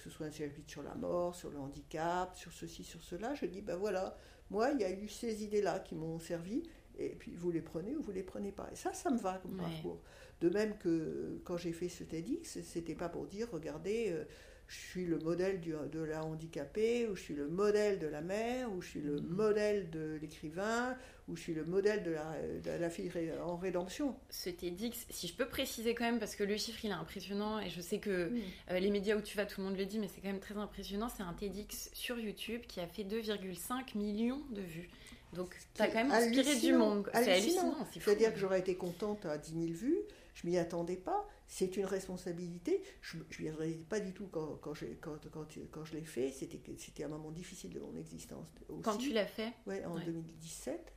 [0.01, 3.35] que ce soit un chapitre sur la mort, sur le handicap, sur ceci, sur cela,
[3.35, 4.17] je dis, ben voilà,
[4.49, 6.63] moi, il y a eu ces idées-là qui m'ont servi,
[6.99, 8.69] et puis vous les prenez ou vous les prenez pas.
[8.73, 9.59] Et ça, ça me va comme Ouais.
[9.63, 10.01] parcours.
[10.41, 14.25] De même que quand j'ai fait ce TEDx, c'était pas pour dire, regardez, euh,
[14.69, 18.23] je suis le modèle du- de la handicapée, ou je suis le modèle de la
[18.23, 19.29] mère, ou je suis le Mhm.
[19.29, 20.97] modèle de l'écrivain,
[21.31, 23.11] ou je suis le modèle de la, de la fille
[23.45, 24.17] en rédemption.
[24.31, 27.59] Ce TEDx, si je peux préciser quand même, parce que le chiffre il est impressionnant
[27.61, 28.33] et je sais que
[28.71, 30.41] euh, les médias où tu vas, tout le monde le dit, mais c'est quand même
[30.41, 31.09] très impressionnant.
[31.09, 34.91] C'est un TEDx sur YouTube qui a fait 2,5 millions de vues.
[35.33, 37.09] Donc tu as quand même inspiré du monde.
[37.15, 37.77] C'est hallucinant.
[37.93, 39.99] C'est-à-dire que j'aurais été contente à 10 000 vues,
[40.35, 44.57] je m'y attendais pas, c'est une responsabilité, je ne m'y attendais pas du tout quand,
[44.61, 48.47] quand, j'ai- quand, quand, quand je l'ai fait, c'était un moment difficile de mon existence
[48.69, 48.83] aussi.
[48.83, 50.05] Quand tu l'as fait, Ouais, en Ouais.
[50.05, 50.93] 2017,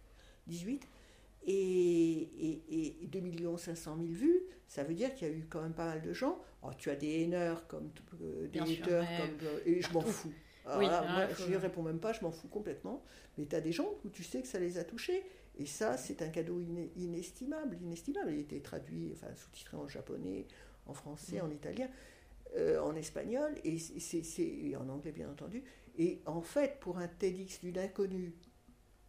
[0.48, 0.88] 18.
[1.46, 3.22] Et, et, et 2
[3.58, 6.14] 500 000 vues, ça veut dire qu'il y a eu quand même pas mal de
[6.14, 6.40] gens.
[6.62, 7.90] Oh, tu as des haineurs, comme,
[8.22, 10.32] euh, des haters, comme, euh, et je m'en fous.
[10.66, 13.04] Alors Oui, là, alors moi, je ne réponds même pas, je m'en fous complètement.
[13.38, 15.22] Mais tu as des gens où tu sais que ça les a touchés.
[15.60, 16.60] Et ça, c'est un cadeau
[16.96, 18.32] inestimable, inestimable.
[18.32, 20.48] Il a été traduit, enfin sous-titré en japonais,
[20.86, 21.46] en français, Mm.
[21.46, 21.90] en italien,
[22.56, 25.64] euh, en espagnol, et, c'est- en anglais bien entendu.
[25.98, 28.34] Et en fait, pour un TEDx d'une inconnue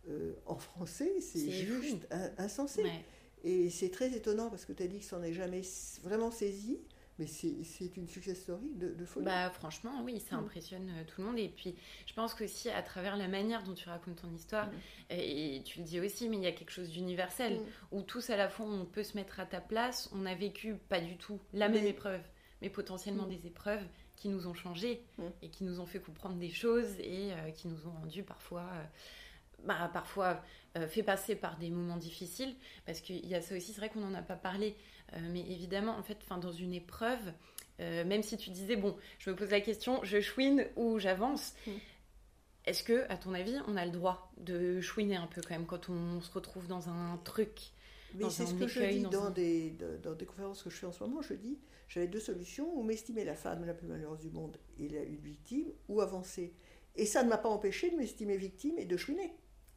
[0.09, 2.83] euh, en français, c'est juste in- insensé.
[2.83, 3.05] ouais.
[3.43, 5.61] Et c'est très étonnant parce que TEDx s'en est jamais
[6.03, 6.79] vraiment saisi,
[7.19, 9.27] mais c'est une success story de, de folie.
[9.27, 10.41] Bah franchement, oui, ça Mm.
[10.41, 11.39] impressionne euh, tout le monde.
[11.39, 11.75] Et puis,
[12.07, 14.73] je pense qu'aussi à travers la manière dont tu racontes ton histoire, Mm.
[15.11, 17.65] et, et tu le dis aussi, mais il y a quelque chose d'universel, Mm.
[17.99, 20.75] où tous à la fois on peut se mettre à ta place, on a vécu
[20.89, 22.23] pas du tout la même épreuve,
[22.63, 23.85] mais potentiellement des épreuves
[24.17, 25.05] qui nous ont changé
[25.43, 28.63] et qui nous ont fait comprendre des choses et euh, qui nous ont rendu parfois,
[28.73, 28.85] euh,
[29.65, 30.43] bah, parfois
[30.77, 32.55] euh, fait passer par des moments difficiles,
[32.87, 34.77] parce qu'il y a ça aussi, c'est vrai qu'on n'en a pas parlé,
[35.15, 37.33] euh, mais évidemment, en fait, enfin, dans une épreuve,
[37.81, 41.55] euh, même si tu disais, bon, je me pose la question, je chouine ou j'avance,
[41.67, 41.81] Mm.
[42.67, 45.67] est-ce que, à ton avis, on a le droit de chouiner un peu quand même
[45.67, 47.61] quand on se retrouve dans un truc
[48.15, 50.71] Mais c'est ce que je dis dans dans, un- des, dans, dans des conférences que
[50.71, 51.21] je fais en ce moment.
[51.23, 51.59] Je dis
[51.89, 55.21] j'avais deux solutions ou m'estimer la femme la plus malheureuse du monde et la, une
[55.21, 56.55] victime, ou avancer.
[56.97, 59.33] Et ça ne m'a pas empêché de m'estimer victime et de chouiner.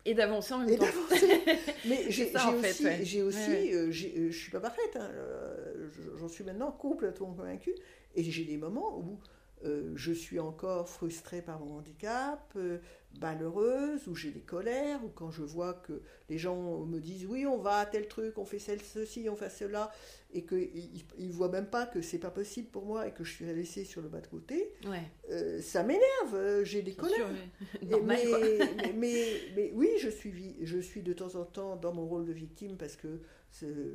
[0.09, 0.85] Et d'avancer en même Et temps.
[1.85, 2.99] Mais j'ai aussi, ouais.
[3.03, 3.73] j'ai aussi Ouais, ouais.
[3.75, 7.75] euh, j'ai- euh, je suis pas parfaite, hein, euh, je- j'en suis maintenant complètement convaincue.
[8.15, 9.19] Et j'ai des moments où
[9.65, 12.77] euh, je suis encore frustrée par mon handicap, euh,
[13.19, 17.45] malheureuse, où j'ai des colères, ou quand je vois que les gens me disent oui,
[17.45, 19.91] on va à tel truc, on fait celle, ceci, on fait cela,
[20.33, 23.31] et qu'ils ne voient même pas que c'est pas possible pour moi et que je
[23.33, 25.01] suis laissée sur le bas de côté, Ouais,
[25.31, 27.29] euh, ça m'énerve, euh, j'ai des colères.
[27.81, 28.39] normal mais, quoi.
[28.39, 29.23] mais, mais,
[29.55, 32.33] mais oui, je suis, vi- je suis de temps en temps dans mon rôle de
[32.33, 33.21] victime parce que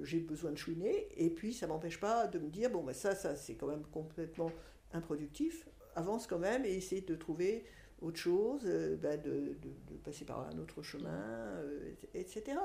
[0.02, 1.08] j'ai besoin de chouiner.
[1.16, 3.84] Et puis, ça m'empêche pas de me dire, bon, bah, ça, ça c'est quand même
[3.92, 4.50] complètement
[4.92, 5.68] improductif.
[5.94, 7.64] Avance quand même et essaie de trouver
[8.02, 12.58] autre chose, euh, bah, de, de- de passer par un autre chemin, euh, etc.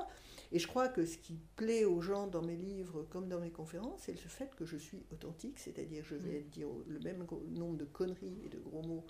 [0.52, 3.50] Et je crois que ce qui plaît aux gens dans mes livres comme dans mes
[3.50, 7.76] conférences, c'est le fait que je suis authentique, c'est-à-dire je vais dire le même nombre
[7.76, 9.04] de conneries et de gros mots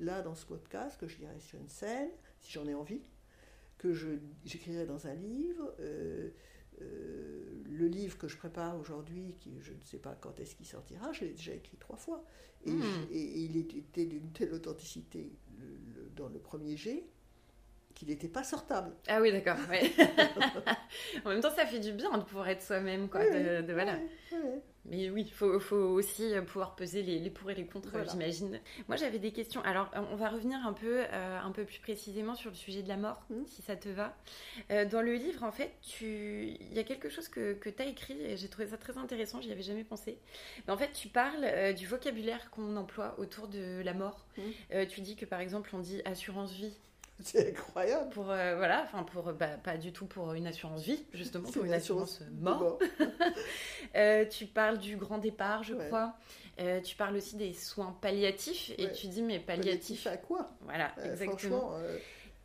[0.00, 2.10] là dans ce podcast que je dirais sur une scène,
[2.40, 3.02] si j'en ai envie,
[3.78, 3.92] que
[4.44, 5.74] j'écrirai dans un livre.
[5.80, 6.30] euh,
[6.80, 10.66] euh, le livre que je prépare aujourd'hui, qui je ne sais pas quand est-ce qu'il
[10.66, 12.24] sortira, je l'ai déjà écrit trois fois.
[12.64, 12.82] Et, Mm.
[12.82, 15.30] je- et- et il était d'une telle authenticité
[15.94, 17.04] le- dans le premier jet
[17.94, 18.92] qu'il n'était pas sortable.
[19.08, 19.56] Ah oui, d'accord.
[21.24, 23.20] en même temps, ça fait du bien de pouvoir être soi-même, quoi.
[23.62, 23.98] de, voilà.
[24.84, 27.92] Mais oui, il faut, faut, aussi euh, pouvoir peser les, les pour et les contre,
[28.10, 28.60] j'imagine.
[28.88, 29.62] Moi, j'avais des questions.
[29.62, 32.82] Alors, euh, on va revenir un peu, euh, un peu plus précisément sur le sujet
[32.82, 33.46] de la mort, mmh.
[33.46, 34.16] si ça te va.
[34.90, 36.56] dans le livre, en fait, tu...
[36.60, 38.98] il y a quelque chose que, que tu as écrit et j'ai trouvé ça très
[38.98, 40.18] intéressant, j'y avais jamais pensé.
[40.66, 44.26] Mais en fait, tu parles du vocabulaire qu'on emploie autour de la mort.
[44.36, 44.86] Mmh.
[44.88, 46.74] tu dis que, par exemple, on dit assurance vie
[47.24, 48.10] C'est incroyable.
[48.10, 51.64] Pour, euh, voilà, enfin, pour, bah, pas du tout pour une assurance vie, justement, pour
[51.64, 52.78] une assurance, mort.
[53.94, 56.14] Euh, tu parles du grand départ, je crois.
[56.58, 60.06] Euh, tu parles aussi des soins palliatifs et tu dis, mais palliatifs.
[60.06, 60.48] à quoi?
[60.62, 61.74] Voilà, exactement.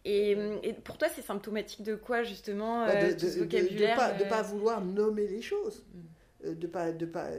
[0.04, 0.32] Et,
[0.64, 4.42] et, pour toi, c'est symptomatique de quoi, justement, bah, de, ce vocabulaire De ne pas,
[4.42, 5.86] vouloir nommer les choses.
[6.44, 6.54] Mm.
[6.56, 7.30] de pas, de pas,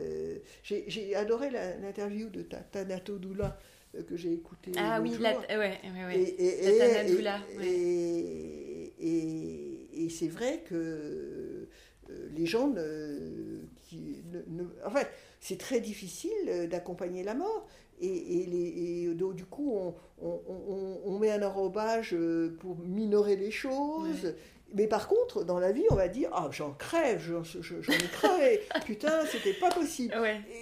[0.63, 3.78] J'ai adoré l'interview de Tanato Doula euh,
[4.09, 4.73] que j'ai écouté.
[4.77, 5.81] Ah oui, la, ouais, ouais.
[6.15, 6.45] Et,
[7.61, 11.69] et, et, et c'est vrai que
[12.11, 15.09] euh, les gens ne, qui, ne, en fait,
[15.41, 17.67] c'est très difficile d'accompagner la mort.
[18.01, 24.35] Et, les, du coup, on, on, on, met un enrobage euh, pour minorer les choses.
[24.75, 28.61] Mais par contre, dans la vie, on va dire Ah, j'en crève, j'en ai crevé,
[28.85, 30.15] putain, c'était pas possible.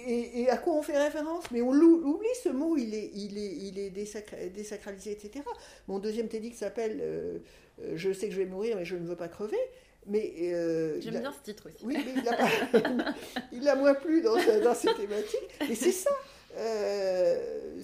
[0.07, 1.43] Et, à quoi on fait référence?
[1.51, 5.43] Mais on oublie ce mot, il est, il est, il est désacralisé, etc.
[5.87, 7.39] Mon deuxième TEDx s'appelle euh,
[7.81, 9.59] euh, Je sais que je vais mourir, mais je ne veux pas crever.
[10.05, 11.85] Mais euh, J'aime bien ce titre aussi.
[11.85, 12.13] Oui, mais
[13.51, 15.49] il l'a moins plu dans, dans ces thématiques.
[15.67, 16.11] Mais c'est ça.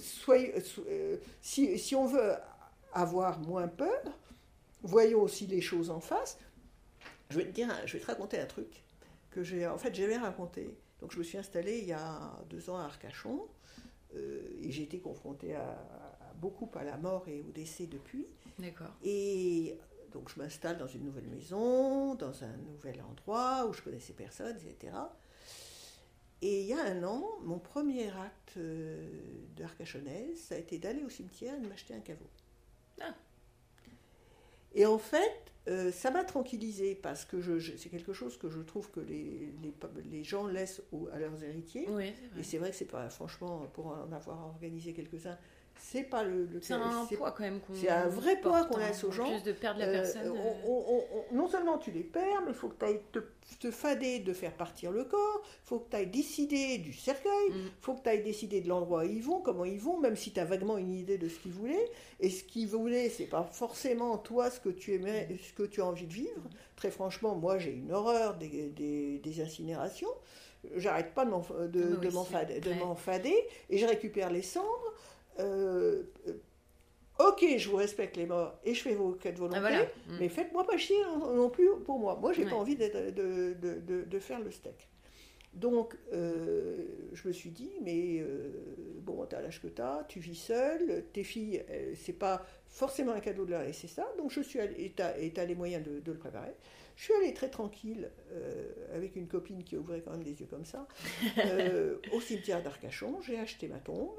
[0.00, 0.54] soyez,
[1.42, 2.32] si, si on veut
[2.94, 4.02] avoir moins peur,
[4.84, 6.38] voyons aussi les choses en face.
[7.30, 8.84] Je vais te dire, je vais te raconter un truc
[9.30, 10.78] que j'ai en fait jamais raconté.
[11.00, 13.48] Donc je me suis installée il y a deux ans à Arcachon
[14.14, 15.76] euh, et j'ai été confrontée à,
[16.36, 18.26] beaucoup à la mort et au décès depuis.
[18.58, 18.92] D'accord.
[19.02, 19.76] Et
[20.12, 24.56] donc je m'installe dans une nouvelle maison, dans un nouvel endroit où je connaissais personne,
[24.56, 24.92] etc.
[26.42, 29.08] Et il y a un an, mon premier acte euh,
[29.56, 32.28] d'Arcachonnaise, ça a été d'aller au cimetière et de m'acheter un caveau.
[33.00, 33.14] Ah.
[34.74, 37.36] Et en fait, euh, ça m'a tranquillisé parce que
[37.76, 39.74] c'est quelque chose que je trouve que les, les,
[40.10, 41.86] les gens laissent à leurs héritiers.
[42.38, 45.38] et c'est vrai que c'est pas, franchement, pour en avoir organisé quelques-uns,
[45.76, 49.10] c'est pas le, c'est un poids quand même c'est un vrai poids qu'on laisse aux
[49.10, 49.28] gens.
[49.28, 51.02] Plus de perdre la euh, personne euh.
[51.32, 53.00] non seulement tu les perds mais il faut que tu ailles
[53.60, 57.32] te, fader de faire partir le corps il faut que tu ailles décider du cercueil
[57.48, 57.70] il mm.
[57.80, 60.32] faut que tu ailles décider de l'endroit où ils vont comment ils vont même si
[60.32, 61.90] tu as vaguement une idée de ce qu'ils voulaient.
[62.20, 65.36] Et ce qu'ils voulaient c'est pas forcément toi ce que tu aimais mm.
[65.38, 66.42] ce que tu as envie de vivre.
[66.76, 70.14] Très franchement moi j'ai une horreur des, des, des incinérations.
[70.76, 72.10] J'arrête pas de
[72.78, 73.36] m'enfader
[73.68, 74.94] et je récupère les cendres
[75.40, 76.02] euh,
[77.18, 80.16] ok, je vous respecte les morts et je fais vos quêtes volonté, ah, mm.
[80.20, 82.18] mais faites-moi pas chier non, plus pour moi.
[82.20, 84.88] Moi, j'ai pas envie de, de, de, de, faire le steak.
[85.52, 88.50] Donc, euh, je me suis dit, mais euh,
[89.02, 91.64] bon, t'as l'âge que t'as, tu vis seul, tes filles,
[91.94, 95.44] c'est pas forcément un cadeau de leur laisser ça, donc je suis allée, et t'as
[95.44, 96.54] les moyens de, le préparer.
[96.96, 98.10] Je suis allée très tranquille,
[98.92, 100.88] avec une copine qui ouvrait quand même des yeux comme ça,
[102.12, 104.18] au cimetière d'Arcachon, j'ai acheté ma tombe,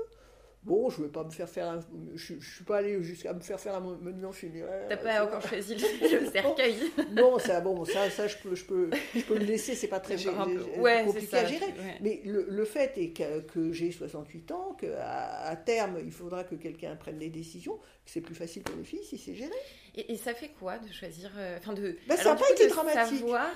[0.65, 1.79] Bon, je ne vais pas me faire faire un,
[2.15, 4.87] je, ne suis pas allé jusqu'à me faire faire un monument funéraire.
[4.89, 6.75] T'as pas encore choisi le, cercueil.
[7.11, 9.75] non, ça, bon, ça, ça, je peux, je peux, je peux le laisser.
[9.75, 10.15] C'est pas très
[11.05, 11.73] compliqué à gérer.
[12.01, 15.07] Mais le, le, fait est que, que j'ai 68 ans, qu'à
[15.41, 17.77] à terme, il faudra que quelqu'un prenne des décisions.
[17.77, 19.51] Que c'est plus facile pour les filles si c'est géré.
[19.95, 21.95] Et, ça fait quoi de choisir, euh, enfin de.
[22.07, 23.19] Bah, ça n'a pas été dramatique.
[23.19, 23.53] Savoir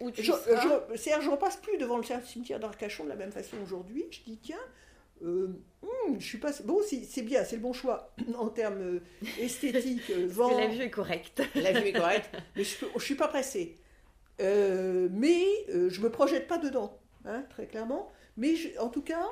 [0.00, 0.32] je, je,
[1.20, 4.04] je repasse plus devant le cimetière d'Arcachon de la même façon aujourd'hui.
[4.10, 4.58] Je dis tiens
[5.22, 5.48] euh,
[5.82, 9.00] hmm, je suis pas bon c'est bien c'est le bon choix en termes euh,
[9.40, 11.42] esthétiques euh, la vue est correcte.
[11.54, 13.76] La vue est correcte mais je, ne suis pas pressée.
[14.38, 18.10] Mais je me projette pas dedans hein, très clairement.
[18.36, 19.26] Mais en tout cas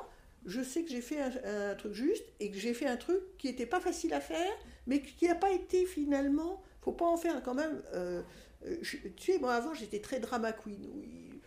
[0.45, 3.47] je sais que j'ai fait un, truc juste et que j'ai fait un truc qui
[3.47, 4.51] n'était pas facile à faire
[4.87, 7.81] mais qui n'a pas été finalement faut pas en faire quand même
[8.81, 11.39] tu sais moi avant j'étais très drama queen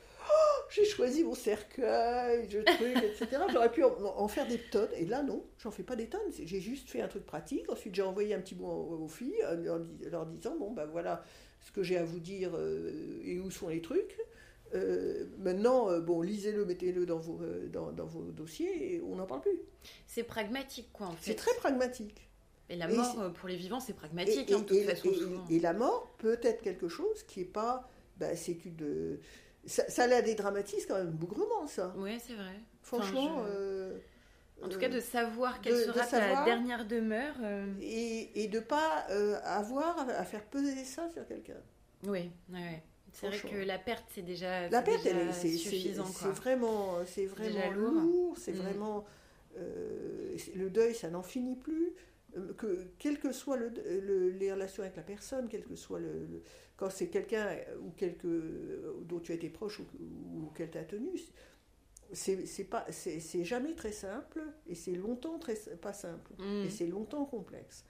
[0.71, 3.43] j'ai choisi mon cercueil, je truc, etc.
[3.53, 6.31] J'aurais pu en, faire des tonnes, et là non, j'en fais pas des tonnes.
[6.33, 7.71] J'ai juste fait un truc pratique.
[7.71, 11.23] Ensuite, j'ai envoyé un petit mot aux, filles, en leur disant bon ben voilà
[11.61, 14.17] ce que j'ai à vous dire euh, et où sont les trucs.
[14.75, 17.41] Euh, maintenant, euh, bon, lisez-le, mettez-le dans vos,
[17.73, 19.61] dans, dans, vos dossiers et on n'en parle plus.
[20.07, 21.31] C'est pragmatique, quoi, en fait.
[21.31, 22.29] C'est très pragmatique.
[22.69, 25.09] Et la mort, pour les vivants, c'est pragmatique, hein, de toute façon.
[25.49, 27.89] Et, la mort peut être quelque chose qui n'est pas.
[28.19, 29.19] Ben, c'est une
[29.69, 31.95] ça, ça a des dramatismes quand même bougrement, ça.
[31.97, 32.55] Oui, c'est vrai.
[32.83, 33.99] Franchement, euh,
[34.63, 37.35] En tout cas, euh, de savoir quelle de- de sera ta savoir- dernière demeure.
[37.43, 41.61] euh, et, et de pas euh, avoir à faire peser ça sur quelqu'un.
[42.05, 42.83] Oui, ouais.
[43.13, 46.05] C'est vrai que la perte, c'est déjà, La perte, déjà elle est- c'est suffisant.
[46.05, 48.35] c'est vraiment, c'est déjà vraiment lourd.
[48.39, 48.57] c'est Mm.
[48.61, 49.05] vraiment
[50.55, 51.93] le deuil, ça n'en finit plus.
[52.37, 53.71] Euh, Que quel que soit le,
[54.01, 56.43] le- les relations avec la personne, quel que soit le, le-
[56.77, 57.49] quand c'est quelqu'un
[57.81, 61.11] ou quelque dont tu as été proche ou, ou qu'elle t'a tenu,
[62.13, 66.65] c'est pas, c'est jamais très simple et c'est longtemps très pas simple Mm.
[66.67, 67.85] et c'est longtemps complexe.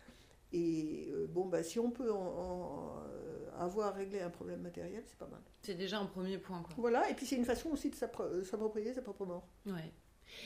[0.53, 5.03] Et euh, bon, bah, si on peut en, en, euh, avoir réglé un problème matériel,
[5.07, 5.43] c'est pas mal.
[5.63, 6.63] C'est déjà un premier point.
[6.63, 6.75] Quoi.
[6.79, 9.47] Voilà, et puis c'est une façon aussi de s'appro- euh, s'approprier sa propre mort.
[9.67, 9.93] Ouais.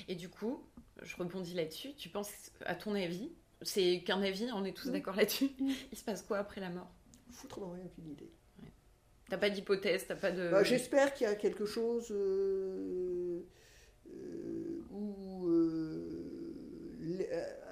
[0.09, 0.64] Et du coup,
[1.03, 1.95] je rebondis là-dessus.
[1.95, 2.30] Tu penses,
[2.66, 3.30] à ton avis,
[3.64, 5.50] c'est qu'un avis, on est tous d'accord là-dessus.
[5.92, 6.90] Il se passe quoi après la mort?
[7.30, 8.30] Foutrement rien, aucune idée.
[9.30, 10.50] T'as pas d'hypothèse, t'as pas de.
[10.50, 13.40] Bah, J'espère qu'il y a quelque chose euh,
[14.10, 16.10] euh, où euh,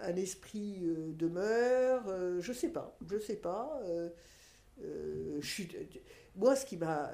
[0.03, 2.09] un esprit euh, demeure.
[2.09, 3.79] euh, je sais pas, je sais pas.
[3.85, 4.09] euh,
[4.83, 5.69] euh, je suis,
[6.37, 7.11] moi, ce qui m'a.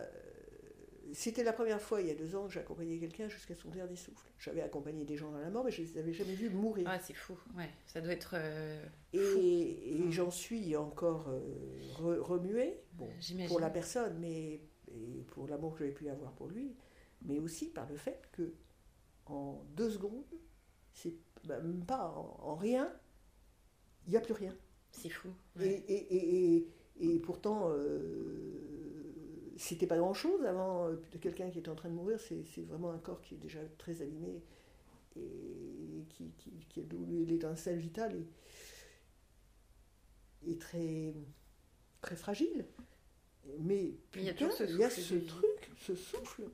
[1.13, 3.97] C'était la première fois, il y a deux ans, que j'accompagnais quelqu'un jusqu'à son dernier
[3.97, 4.27] souffle.
[4.39, 6.87] J'avais accompagné des gens dans la mort, mais je ne les avais jamais vus mourir.
[6.89, 7.39] Ah, c'est fou.
[7.57, 8.35] Ouais, ça doit être.
[8.35, 10.11] euh, Et, et Mm.
[10.13, 11.41] j'en suis encore euh,
[11.99, 13.09] re- remuée, bon,
[13.49, 16.75] pour la personne, mais et pour l'amour que j'avais pu avoir pour lui,
[17.25, 18.53] mais aussi par le fait que
[19.27, 20.25] en deux secondes,
[20.93, 22.93] c'est bah, même pas en, en rien,
[24.07, 24.55] il n'y a plus rien.
[24.91, 25.29] C'est fou.
[25.59, 25.85] Et, ouais.
[25.89, 28.86] et, et, et, et pourtant, euh,
[29.57, 32.19] c'était pas grand-chose avant euh, de quelqu'un qui est en train de mourir.
[32.21, 34.43] C'est vraiment un corps qui est déjà très abîmé
[35.17, 38.17] et qui, qui, qui où l'étincelle vitale
[40.45, 41.15] est, est très,
[42.03, 42.67] très fragile.
[43.61, 46.45] Mais Il y a putain, ce il y a ce truc, ce souffle.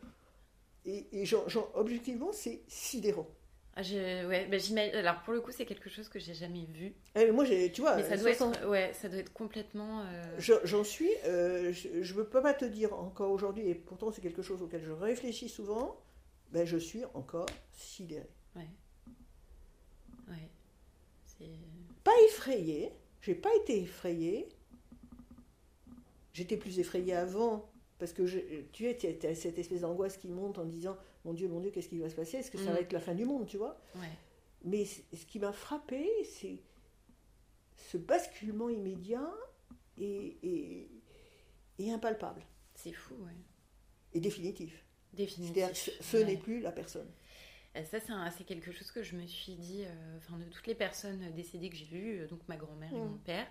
[0.84, 3.28] Et, et genre, genre, objectivement, c'est sidérant.
[3.74, 6.66] Ah, je- ouais, bah, j'imagine- Alors pour le coup, c'est quelque chose que j'ai jamais
[6.66, 6.92] vu.
[7.14, 9.32] Eh, mais moi, j'ai- tu vois, Mais ça doit 60 être, ouais, ça doit être
[9.32, 10.00] complètement.
[10.02, 14.10] euh, Je- J'en suis, euh, je ne peux pas te dire encore aujourd'hui, et pourtant
[14.12, 15.98] c'est quelque chose auquel je réfléchis souvent,
[16.50, 18.28] ben je suis encore sidérée.
[18.56, 18.68] Ouais.
[20.28, 20.50] Ouais.
[21.24, 21.46] C'est.
[22.04, 22.92] Pas effrayée,
[23.22, 24.48] j'ai pas été effrayée.
[26.34, 28.38] J'étais plus effrayée avant, parce que je,
[28.72, 31.70] tu es, tu as cette espèce d'angoisse qui monte en disant Mon Dieu, mon Dieu,
[31.70, 32.38] qu'est-ce qui va se passer?
[32.38, 32.74] Est-ce que ça Mm.
[32.74, 33.80] va être la fin du monde, tu vois?
[33.96, 34.08] Ouais.
[34.64, 36.60] Mais ce qui m'a frappé, c'est
[37.90, 39.28] ce basculement immédiat
[39.98, 40.88] et, et,
[41.78, 42.42] et impalpable,
[42.74, 43.32] C'est fou, ouais.
[44.14, 44.84] et définitif.
[45.12, 45.72] Définitif.
[45.74, 46.24] Ce, ce Ouais.
[46.24, 47.10] n'est plus la personne.
[47.76, 47.98] Euh, Ça,
[48.36, 51.70] c'est quelque chose que je me suis dit, euh, enfin, de toutes les personnes décédées
[51.70, 53.08] que j'ai vues, euh, donc ma grand-mère et Mm.
[53.10, 53.46] mon père,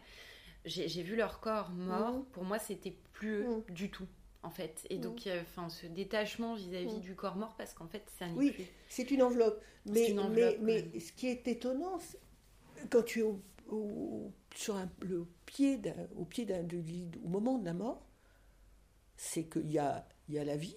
[0.65, 2.19] j'ai vu leur corps mort.
[2.19, 2.25] Mm.
[2.31, 4.07] Pour moi, c'était plus du tout,
[4.43, 4.85] en fait.
[4.89, 5.01] Et Mm.
[5.01, 7.01] donc, euh, enfin, ce détachement vis-à-vis Mm.
[7.01, 8.51] du corps mort, parce qu'en fait, ça n'est Oui.
[8.51, 8.65] plus.
[8.89, 9.61] C'est une enveloppe.
[9.85, 10.99] Mais, une mais, enveloppe, mais ouais.
[10.99, 11.99] ce qui est étonnant,
[12.89, 15.79] quand tu es au, au- sur un- le pied
[16.17, 18.05] au pied d'un lit, au moment de la mort,
[19.17, 20.75] c'est qu'il y a, y a la vie.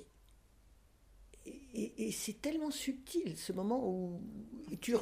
[1.46, 4.22] Et, et- et c'est tellement subtil ce moment où
[4.80, 4.94] tu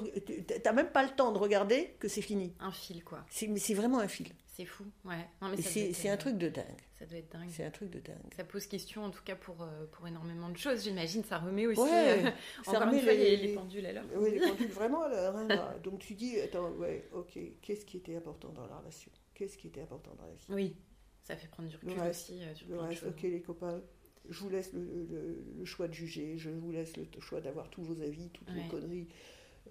[0.64, 2.52] n'as même pas le temps de regarder que c'est fini.
[2.58, 3.24] Un fil, quoi.
[3.30, 4.32] C'est mais c'est vraiment un fil.
[4.56, 5.28] C'est fou, ouais.
[5.62, 6.66] C'est un truc de dingue.
[7.03, 7.48] Ça doit être dingue.
[7.50, 8.16] C'est un truc de dingue.
[8.36, 10.84] Ça pose question, en tout cas, pour, euh, pour énormément de choses.
[10.84, 12.30] J'imagine, ça remet aussi, Ouais, euh,
[12.64, 14.05] ça remet une fois, les, les- les pendules à l'heure.
[14.14, 15.48] Oui, les pendules vraiment à l'heure, hein.
[15.82, 19.11] Donc tu dis, attends, ouais, ok, qu'est-ce qui était important dans la relation?
[19.34, 20.46] Qu'est-ce qui était important dans la vie?
[20.50, 20.76] Oui,
[21.24, 23.11] ça fait prendre du recul reste, aussi euh, sur Le plein de reste, choses.
[23.11, 23.82] ok, les copains,
[24.28, 24.80] je vous laisse le,
[25.11, 28.48] le- le choix de juger, je vous laisse le choix d'avoir tous vos avis, toutes
[28.50, 28.62] Ouais.
[28.62, 29.09] vos conneries,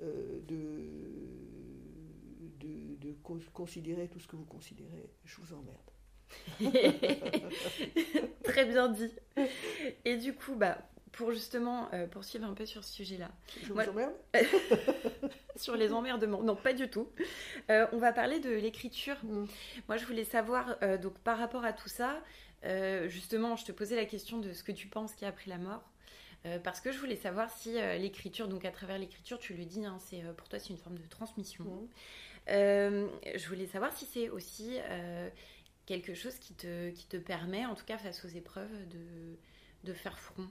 [0.01, 0.57] euh, de,
[2.59, 5.09] de, de con- considérer tout ce que vous considérez.
[5.23, 5.77] Je vous emmerde.
[8.43, 9.11] Très bien dit.
[10.05, 10.77] Et du coup, bah,
[11.11, 13.29] pour justement euh, poursuivre un peu sur ce sujet-là,
[13.63, 14.13] Je Moi- vous emmerde
[15.55, 17.09] sur les emmerdements, non, pas du tout.
[17.69, 19.17] Euh, on va parler de l'écriture.
[19.23, 19.45] Mm.
[19.88, 22.21] Moi, je voulais savoir, euh, donc par rapport à tout ça,
[23.07, 25.49] justement, je te posais la question de ce que tu penses qu'il y a après
[25.49, 25.84] la mort.
[26.63, 29.97] Parce que je voulais savoir si l'écriture, donc à travers l'écriture, tu le dis, hein,
[29.99, 31.63] c'est pour toi c'est une forme de transmission.
[31.65, 31.88] Mm.
[32.47, 34.77] Je voulais savoir si c'est aussi
[35.86, 39.38] quelque chose qui te, qui te permet, en tout cas face aux épreuves, de,
[39.84, 40.47] de faire front.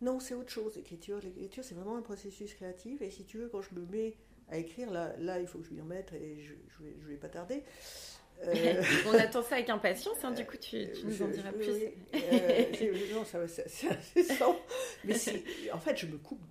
[0.00, 1.20] Non, c'est autre chose, l'écriture.
[1.20, 3.00] L'écriture, c'est vraiment un processus créatif.
[3.00, 4.16] Et si tu veux, quand je me mets
[4.48, 7.06] à écrire, là, là il faut que je m'y remette et je ne vais, je
[7.08, 7.62] vais pas tarder.
[8.42, 11.56] Euh, On attend ça avec impatience, hein, du coup tu, tu nous en diras je-
[11.56, 11.72] plus.
[11.72, 14.56] oui, euh, non, ça va- c'est incessant.
[15.04, 15.14] Mais
[15.72, 16.42] en fait, je me coupe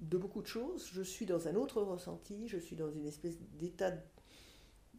[0.00, 0.88] de beaucoup de choses.
[0.92, 2.48] Je suis dans un autre ressenti.
[2.48, 4.00] Je suis dans une espèce d'état de,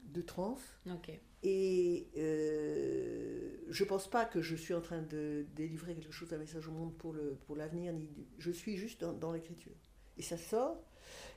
[0.05, 0.61] de transe.
[0.89, 1.09] Ok.
[1.41, 6.37] Et euh, je pense pas que je suis en train de délivrer quelque chose, un
[6.37, 7.93] message au monde pour le pour l'avenir.
[7.93, 9.71] Ni du- je suis juste dans, dans l'écriture.
[10.17, 10.83] Et ça sort.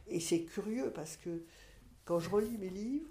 [0.09, 1.45] Et c'est curieux parce que
[2.05, 3.09] quand je relis mes livres,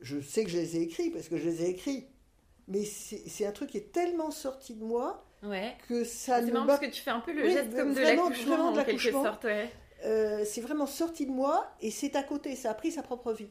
[0.00, 2.06] je sais que je les ai écrits parce que je les ai écrits.
[2.68, 5.76] Mais c'est un truc qui est tellement sorti de moi ouais.
[5.88, 6.46] que ça ne.
[6.46, 9.10] C'est marrant parce que tu fais un peu le geste comme de l'accouchement en quelque
[9.10, 9.44] sorte.
[9.44, 9.70] Ouais.
[10.04, 13.32] Euh, c'est vraiment sorti de moi et c'est à côté, ça a pris sa propre
[13.32, 13.48] vie.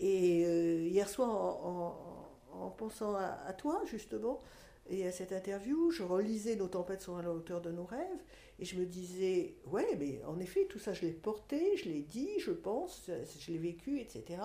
[0.00, 4.40] Et euh, hier soir, en, pensant à, toi, justement,
[4.88, 8.24] et à cette interview, je relisais Nos tempêtes sont à la hauteur de nos rêves,
[8.58, 12.02] et je me disais, ouais, mais en effet, tout ça, je l'ai porté, je l'ai
[12.02, 14.40] dit, je pense, je l'ai vécu, etc.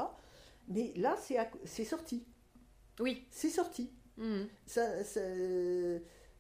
[0.68, 1.18] Mais là,
[1.64, 2.26] c'est sorti.
[3.00, 3.26] Oui.
[3.32, 3.92] C'est sorti.
[4.18, 4.44] Mmh.
[4.66, 5.22] Ça, ça,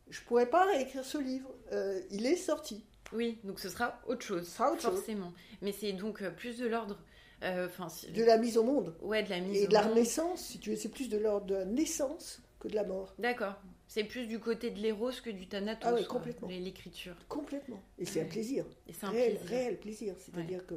[0.09, 1.49] je pourrais pas réécrire ce livre.
[1.72, 2.84] Euh, il est sorti.
[3.13, 4.47] Oui, donc ce sera autre chose.
[4.47, 5.34] sera autre forcément.
[5.61, 6.99] Mais c'est donc euh, plus de l'ordre.
[7.46, 7.68] Euh,
[8.14, 8.96] de la mise au monde.
[9.02, 11.46] Ouais, de la mise Et de la renaissance, si tu veux, c'est plus de l'ordre
[11.46, 13.14] de la naissance que de la mort.
[13.20, 13.56] D'accord.
[13.88, 15.91] C'est plus du côté de l'éros que du thanatos.
[15.91, 16.48] Ah oui, complètement.
[16.48, 17.16] L'écriture.
[17.30, 17.82] Complètement.
[18.00, 18.66] Et c'est un plaisir.
[18.88, 19.50] Et c'est un réel, plaisir.
[19.50, 20.16] réel plaisir.
[20.18, 20.76] C'est-à-dire que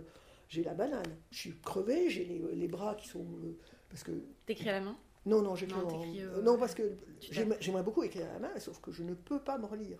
[0.49, 1.16] j'ai la banane.
[1.31, 3.25] Je suis crevée, j'ai les, les, bras qui sont.
[3.89, 4.12] parce que.
[4.45, 4.99] T'écris à la main?
[5.27, 6.03] Non, non, j'écris en...
[6.16, 6.97] Euh, non, parce que
[7.31, 9.99] j'aimerais beaucoup écrire à la main, sauf que je ne peux pas me relire.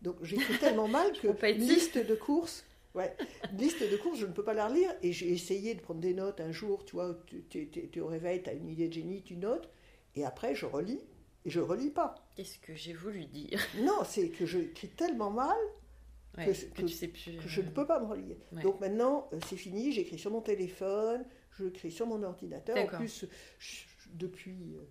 [0.00, 3.16] Donc j'écris tellement mal que une liste de courses, ouais,
[3.56, 4.90] liste de courses, je ne peux pas la relire.
[5.02, 7.16] Et j'ai essayé de prendre des notes un jour, tu vois,
[7.50, 9.68] tu, es au réveil, tu as une idée de génie, tu notes,
[10.14, 11.00] et après je relis,
[11.44, 12.14] et je relis pas.
[12.36, 13.60] Qu'est-ce que j'ai voulu dire?
[13.80, 15.56] Non, c'est que j'écris tellement mal
[16.34, 18.36] que, que, sais plus, je ne peux pas me relire.
[18.62, 21.24] Donc maintenant, euh, c'est fini, j'écris sur mon téléphone,
[21.58, 22.76] je écris sur mon ordinateur.
[22.76, 23.26] En plus,
[24.14, 24.84] depuis, euh,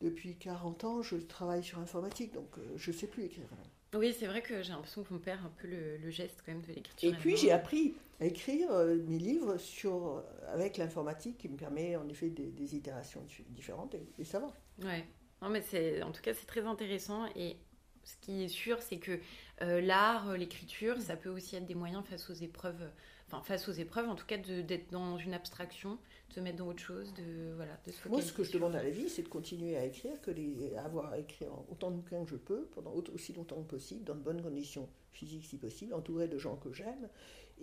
[0.00, 3.46] depuis 40 ans, je travaille sur informatique, donc euh, je ne sais plus écrire.
[3.94, 6.72] Oui, c'est vrai que j'ai l'impression qu'on perd un peu le, geste quand même de
[6.72, 7.12] l'écriture.
[7.12, 11.96] Et puis j'ai appris à écrire euh, mes livres sur, avec l'informatique qui me permet
[11.96, 14.52] en effet des, itérations différentes et, ça va.
[14.82, 15.04] Ouais.
[15.42, 17.56] Non, mais c'est, en tout cas, c'est très intéressant et
[18.04, 19.18] ce qui est sûr, c'est que
[19.60, 22.90] l'art, l'écriture, ça peut aussi être des moyens face aux épreuves,
[23.26, 25.98] enfin face aux épreuves, en tout cas, d'être dans une abstraction
[26.34, 28.90] se mettre dans autre chose, de, voilà, de Moi, ce que je demande à la
[28.90, 32.30] vie, c'est de continuer à écrire, que les, avoir à écrire autant de bouquins que
[32.30, 36.26] je peux, pendant aussi longtemps que possible, dans de bonnes conditions physiques si possible, entouré
[36.26, 37.08] de gens que j'aime,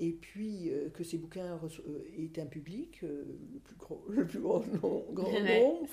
[0.02, 3.24] et puis euh, que ces bouquins euh, aient un public, euh,
[3.54, 4.64] le, plus grand, le plus grand,
[5.14, 5.88] grand nombre.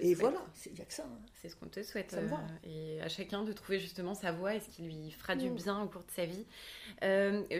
[0.00, 1.04] et voilà, il n'y a que ça.
[1.04, 1.20] Hein.
[1.34, 2.16] C'est ce qu'on te souhaite.
[2.64, 5.54] et à chacun de trouver justement sa voie et ce qui lui fera du mm.
[5.54, 6.44] bien au cours de sa vie.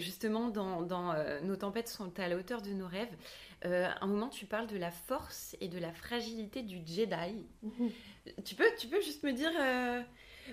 [0.01, 3.15] justement, dans, dans Nos tempêtes sont à la hauteur de nos rêves,
[3.63, 7.45] un moment tu parles de la force et de la fragilité du Jedi.
[7.63, 7.91] Mhm.
[8.45, 9.53] Tu, peux, tu peux juste me dire...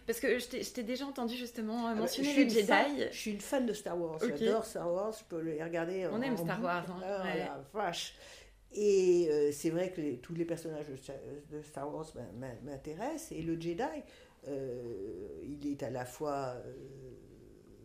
[0.06, 3.08] Parce que je t'ai déjà entendu justement ah bah, mentionner le Jedi.
[3.12, 4.20] je suis une fan de Star Wars.
[4.20, 5.16] J'adore Star Wars.
[5.18, 6.08] Je peux les regarder.
[6.12, 6.86] On aime Star Wars.
[6.90, 7.02] Hein.
[7.04, 8.16] Ah, la vache.
[8.72, 10.86] Et euh, c'est vrai que tous les personnages
[11.52, 12.08] de Star Wars
[12.64, 13.32] m'intéressent.
[13.32, 13.84] Et le Jedi,
[14.48, 16.74] euh, il est à la fois euh,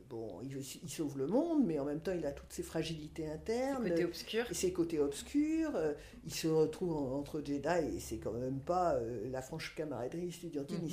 [0.09, 3.84] bon, il, sauve le monde, mais en même temps, il a toutes ses fragilités internes.
[3.84, 4.46] Ses côtés obscurs.
[4.52, 5.76] Ses côtés obscurs.
[5.76, 5.94] Euh,
[6.24, 10.88] il se retrouve entre Jedi et c'est quand même pas euh, la franche camaraderie estudiantine.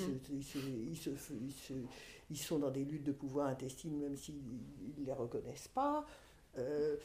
[2.30, 4.42] ils, sont dans des luttes de pouvoir intestines, même s'ils
[4.98, 6.06] ne les reconnaissent pas.
[6.58, 6.96] Euh,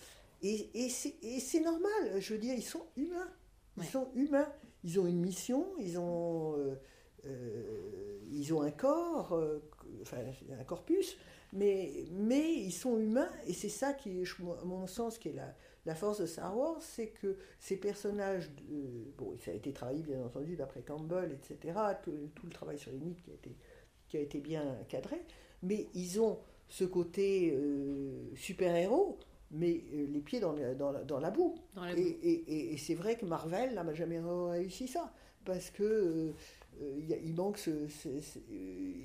[0.43, 3.31] et, et c'est normal, je veux dire, ils sont humains.
[3.79, 4.49] Ils sont humains.
[4.85, 6.57] Ils ont une mission, ils ont,
[8.31, 9.37] ils ont un corps,
[10.03, 10.19] enfin
[10.59, 11.17] un corpus
[11.57, 14.25] mais, mais ils sont humains, et c'est ça qui est,
[14.61, 15.55] à mon sens, qui est la,
[15.87, 18.51] la force de Star Wars, c'est que ces personnages,
[19.17, 22.93] bon, ça a été travaillé bien entendu d'après Campbell, etc., tout, tout, le travail sur
[22.93, 23.57] les mythes qui a été,
[24.09, 25.23] qui a été bien cadré,
[25.63, 26.39] mais ils ont
[26.69, 29.19] ce côté euh, super-héros,
[29.51, 31.55] mais euh, les pieds dans la, dans dans la boue.
[31.97, 35.13] et, et, et, c'est vrai que Marvel n'a jamais réussi ça,
[35.45, 36.35] parce que...
[36.83, 37.89] Euh, il, manque euh,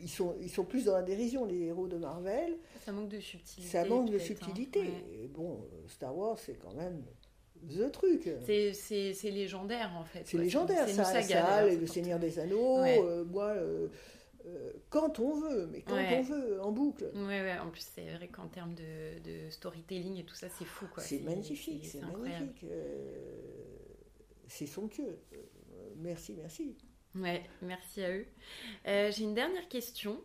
[0.01, 2.57] ils, sont, ils sont plus dans la dérision, les héros de Marvel.
[2.83, 3.71] Ça manque de subtilité.
[3.71, 4.19] Ça manque de hein.
[4.19, 4.89] subtilité.
[5.29, 7.03] bon, Star Wars, c'est quand même
[7.69, 8.29] the truc.
[8.45, 10.23] C'est légendaire, en fait.
[10.25, 13.55] C'est légendaire, ça, ça, Le Seigneur des Anneaux, euh, moi...
[14.89, 17.09] quand on veut, mais quand on veut, en boucle.
[17.15, 17.59] Ouais, ouais.
[17.59, 21.03] En plus, c'est vrai qu'en termes de, de, storytelling et tout ça, c'est fou, quoi.
[21.03, 22.65] C'est magnifique, c'est magnifique.
[24.47, 25.19] c'est somptueux.
[25.95, 26.75] merci, merci.
[27.15, 28.25] Ouais, merci à eux.
[28.87, 30.21] Euh, j'ai une dernière question.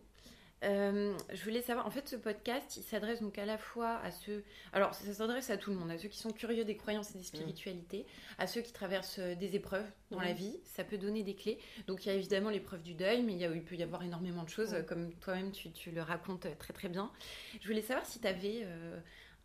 [0.65, 4.11] Euh, je voulais savoir, en fait, ce podcast, il s'adresse donc à la fois à
[4.11, 7.15] ceux, alors ça s'adresse à tout le monde, à ceux qui sont curieux des croyances
[7.15, 8.07] et des spiritualités,
[8.39, 11.59] à ceux qui traversent euh, des épreuves dans la vie, ça peut donner des clés.
[11.89, 13.83] Donc il y a évidemment l'épreuve du deuil, mais il, y a, il peut y
[13.83, 17.13] avoir énormément de choses, comme toi-même tu, tu, le racontes très très bien.
[17.61, 18.67] Je voulais savoir si tu avais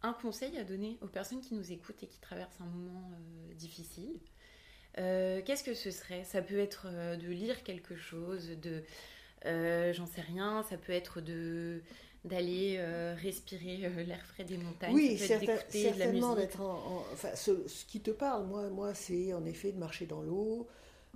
[0.03, 3.11] un conseil à donner aux personnes qui nous écoutent et qui traversent un moment
[3.55, 4.17] difficile.
[4.97, 6.23] Euh, qu'est-ce que ce serait?
[6.23, 8.83] Ça peut être euh, de lire quelque chose, de,
[9.45, 11.81] euh, j'en sais rien, ça peut être de
[12.23, 15.93] d'aller euh, respirer l'air frais des montagnes, Oui, ça peut être certain- d'écouter de la
[16.05, 16.49] certainement musique.
[16.49, 19.79] d'être en, en- enfin, ce, ce qui te parle, moi, moi c'est en effet de
[19.79, 20.67] marcher dans l'eau.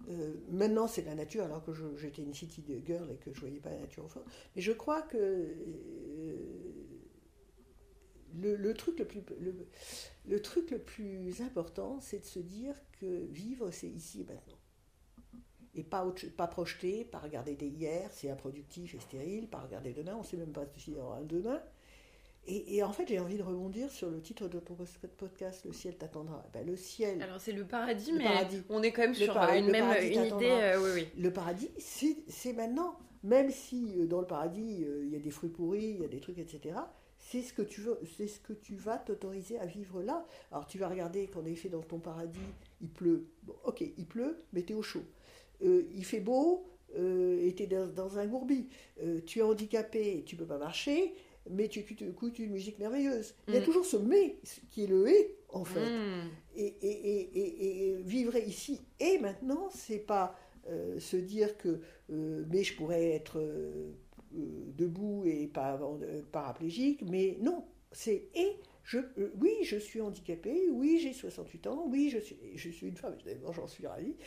[0.09, 3.59] Euh, maintenant, c'est la nature, alors que j'étais une city girl et que je voyais
[3.59, 4.23] pas la nature au fond.
[4.55, 6.35] Mais je crois que euh,
[8.41, 9.55] le, le truc le plus le,
[10.27, 14.57] le truc le plus important, c'est de se dire que vivre, c'est ici et maintenant.
[15.77, 19.91] Et pas, autre- pas projeter, pas regarder des hier, c'est improductif et stérile, pas regarder
[19.93, 21.61] demain, on ne sait même pas s'il y aura un demain.
[22.47, 24.75] Et, et en fait, j'ai envie de rebondir sur le titre de ton
[25.17, 26.45] podcast, Le ciel t'attendra.
[26.53, 28.61] Ben, le ciel, Alors c'est le paradis, Le mais paradis.
[28.69, 30.45] on est quand même sur une même une idée.
[30.51, 31.21] euh, oui, oui.
[31.21, 32.97] le paradis, c'est c'est maintenant.
[33.23, 36.05] Même si euh, dans le paradis, euh, il y a des fruits pourris, il y
[36.05, 36.75] a des trucs, etc.,
[37.31, 40.25] c'est ce que tu veux, c'est ce que tu vas t'autoriser à vivre là.
[40.51, 42.37] Alors tu vas regarder qu'en effet, dans ton paradis,
[42.81, 43.25] il pleut.
[43.43, 45.03] Bon, ok, il pleut, mais t'es au chaud.
[45.63, 46.65] Euh, il fait beau,
[46.97, 48.67] euh, et t'es dans, dans un gourbi.
[49.01, 51.13] Euh, tu es handicapé, tu peux pas marcher,
[51.49, 53.33] mais tu écoutes, une musique merveilleuse.
[53.47, 53.63] Il y a Mm.
[53.63, 54.37] toujours ce mais
[54.69, 55.79] qui est le et, en fait.
[55.89, 56.29] Mm.
[56.57, 60.37] Et, et- et- et- vivre ici et maintenant, c'est pas
[60.99, 63.39] se dire que mais je pourrais être
[64.77, 70.69] debout et pas euh, paraplégique, mais non, c'est et je, euh, oui, je suis handicapée,
[70.71, 73.15] oui, j'ai 68 ans, oui, je suis, je suis une femme,
[73.51, 74.15] j'en suis ravie.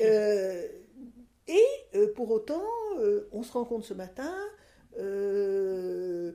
[0.00, 0.68] Euh,
[1.48, 1.64] et
[1.96, 2.62] euh, pour autant,
[3.00, 4.32] euh, on se rencontre ce matin.
[5.00, 6.32] euh,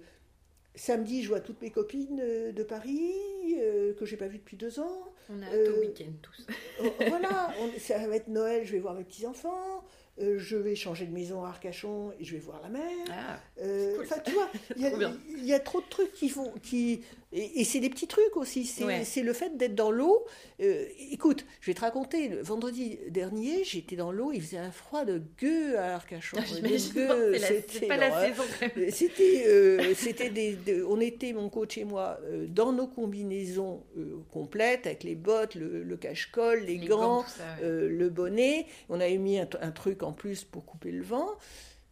[0.75, 3.13] samedi, je vois toutes mes copines euh, de Paris
[3.57, 5.05] euh, que j'ai pas vues depuis deux ans.
[5.29, 6.45] On a hâte Euh, au week-end tous.
[6.83, 9.83] Oh, voilà, on- ça va être Noël, je vais voir mes petits-enfants,
[10.21, 12.83] euh, je vais changer de maison à Arcachon et je vais voir la mer.
[13.11, 16.53] Ah, Euh, cool, tu vois, il y, y a trop de trucs qui font.
[16.63, 17.01] Qui,
[17.31, 18.65] et, et c'est des petits trucs aussi.
[18.65, 19.03] C'est Ouais.
[19.23, 20.25] le fait d'être dans l'eau.
[20.61, 22.29] Euh, écoute, je vais te raconter.
[22.29, 26.37] Le vendredi dernier, j'étais dans l'eau, il faisait un froid de gueux à Arcachon.
[26.37, 28.43] La- c'était pas la saison.
[28.61, 28.91] même.
[28.91, 33.83] C'était, euh, c'était des, de- on était, mon coach et moi, euh, dans nos combinaisons
[33.97, 37.67] euh, complètes, avec les bottes, le, le cache-col, les, gants, tout ça, ouais.
[37.67, 38.65] euh, le bonnet.
[38.89, 41.29] On avait mis un, un truc en plus pour couper le vent.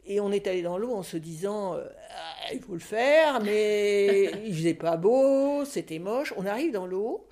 [0.06, 3.42] Et on est allé dans l'eau en se disant, euh, Ah, il faut le faire,
[3.42, 6.34] mais il faisait pas beau, c'était moche.
[6.38, 7.26] On arrive dans l'eau.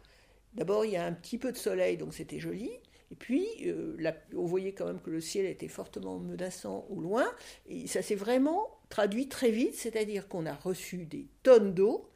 [0.53, 2.69] D'abord, il y a un petit peu de soleil, donc c'était joli.
[3.11, 7.01] Et puis, euh, la- on voyait quand même que le ciel était fortement menaçant au
[7.01, 7.25] loin.
[7.67, 12.09] Et ça s'est vraiment traduit très vite, c'est-à-dire qu'on a reçu des tonnes d'eau.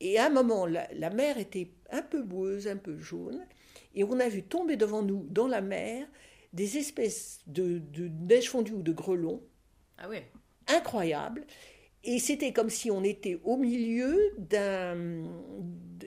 [0.00, 3.46] Et à un moment, la, la mer était un peu boueuse, un peu jaune.
[3.94, 6.06] Et on a vu tomber devant nous, dans la mer,
[6.54, 9.42] des espèces de, de neige fondue ou de grelons
[10.00, 10.26] Ah ouais.
[10.68, 11.46] incroyables.
[12.02, 15.24] Et c'était comme si on était au milieu d'un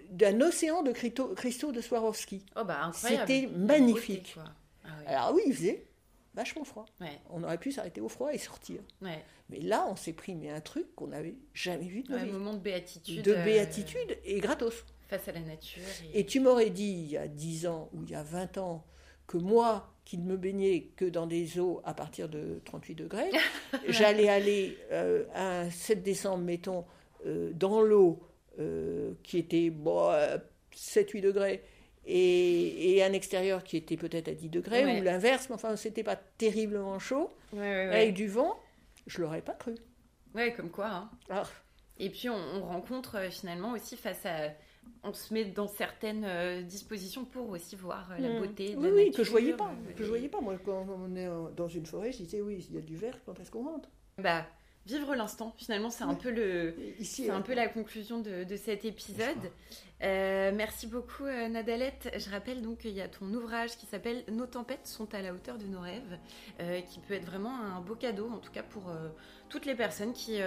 [0.09, 2.45] d'un océan de cristaux, de Swarovski.
[2.55, 3.27] Oh bah incroyable.
[3.27, 4.35] C'était beauté, magnifique.
[4.83, 4.89] Ah.
[5.07, 5.85] Alors oui, il faisait
[6.33, 6.85] vachement froid.
[6.99, 8.81] Ouais, On aurait pu s'arrêter au froid et sortir.
[9.01, 9.23] ouais.
[9.49, 12.53] Mais là, on s'est pris mais un truc qu'on n'avait jamais vu de un moment
[12.53, 13.21] de béatitude.
[13.23, 14.85] De euh, béatitude et gratos.
[15.09, 15.83] face à la nature.
[16.13, 18.83] Et tu m'aurais dit il y a 10 ans ou il y a 20 ans
[19.27, 23.29] que moi, qui ne me baignais que dans des eaux à partir de 38 degrés,
[23.87, 26.85] j'allais aller euh, un 7 décembre, mettons,
[27.25, 28.21] euh, dans l'eau
[28.59, 30.11] euh, qui était bon,
[30.75, 31.63] 7-8 degrés
[32.05, 34.99] et, et un extérieur qui était peut-être à 10 degrés Ouais.
[34.99, 37.95] ou l'inverse, mais enfin, c'était pas terriblement chaud, Ouais, ouais, ouais.
[37.95, 38.59] avec du vent,
[39.07, 39.75] je l'aurais pas cru.
[40.35, 40.87] Ouais, comme quoi.
[40.87, 41.09] hein.
[41.29, 41.43] Ah,
[41.99, 44.49] Et puis on, on rencontre finalement aussi face à.
[45.03, 48.39] On se met dans certaines euh, dispositions pour aussi voir euh, la Hmm.
[48.39, 49.17] beauté de oui, la oui, nature.
[49.17, 50.39] que je voyais pas, euh, que je voyais pas.
[50.41, 53.17] Moi, quand on est dans une forêt, je disais oui, il y a du vert,
[53.25, 53.89] quand est-ce qu'on rentre?
[54.17, 54.45] Bah,
[54.85, 56.73] vivre l'instant, finalement, c'est un peu le.
[57.01, 59.51] C'est un peu la conclusion de, de cet épisode.
[60.03, 62.11] Euh, merci beaucoup euh, Nadalette.
[62.17, 65.33] Je rappelle donc qu'il y a ton ouvrage qui s'appelle Nos tempêtes sont à la
[65.33, 66.17] hauteur de nos rêves,
[66.59, 68.83] euh, qui peut être vraiment un beau cadeau, en tout cas pour
[69.49, 70.39] toutes les personnes qui,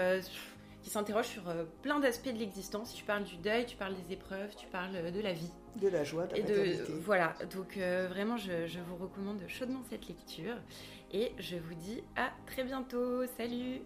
[0.86, 2.94] qui s'interroge sur euh, plein d'aspects de l'existence.
[2.94, 5.50] Tu parles du deuil, tu parles des épreuves, tu parles euh, de la vie.
[5.82, 10.54] De la joie, de Voilà, donc euh, vraiment, je vous recommande chaudement cette lecture.
[11.12, 13.26] Et je vous dis à très bientôt.
[13.36, 13.80] Salut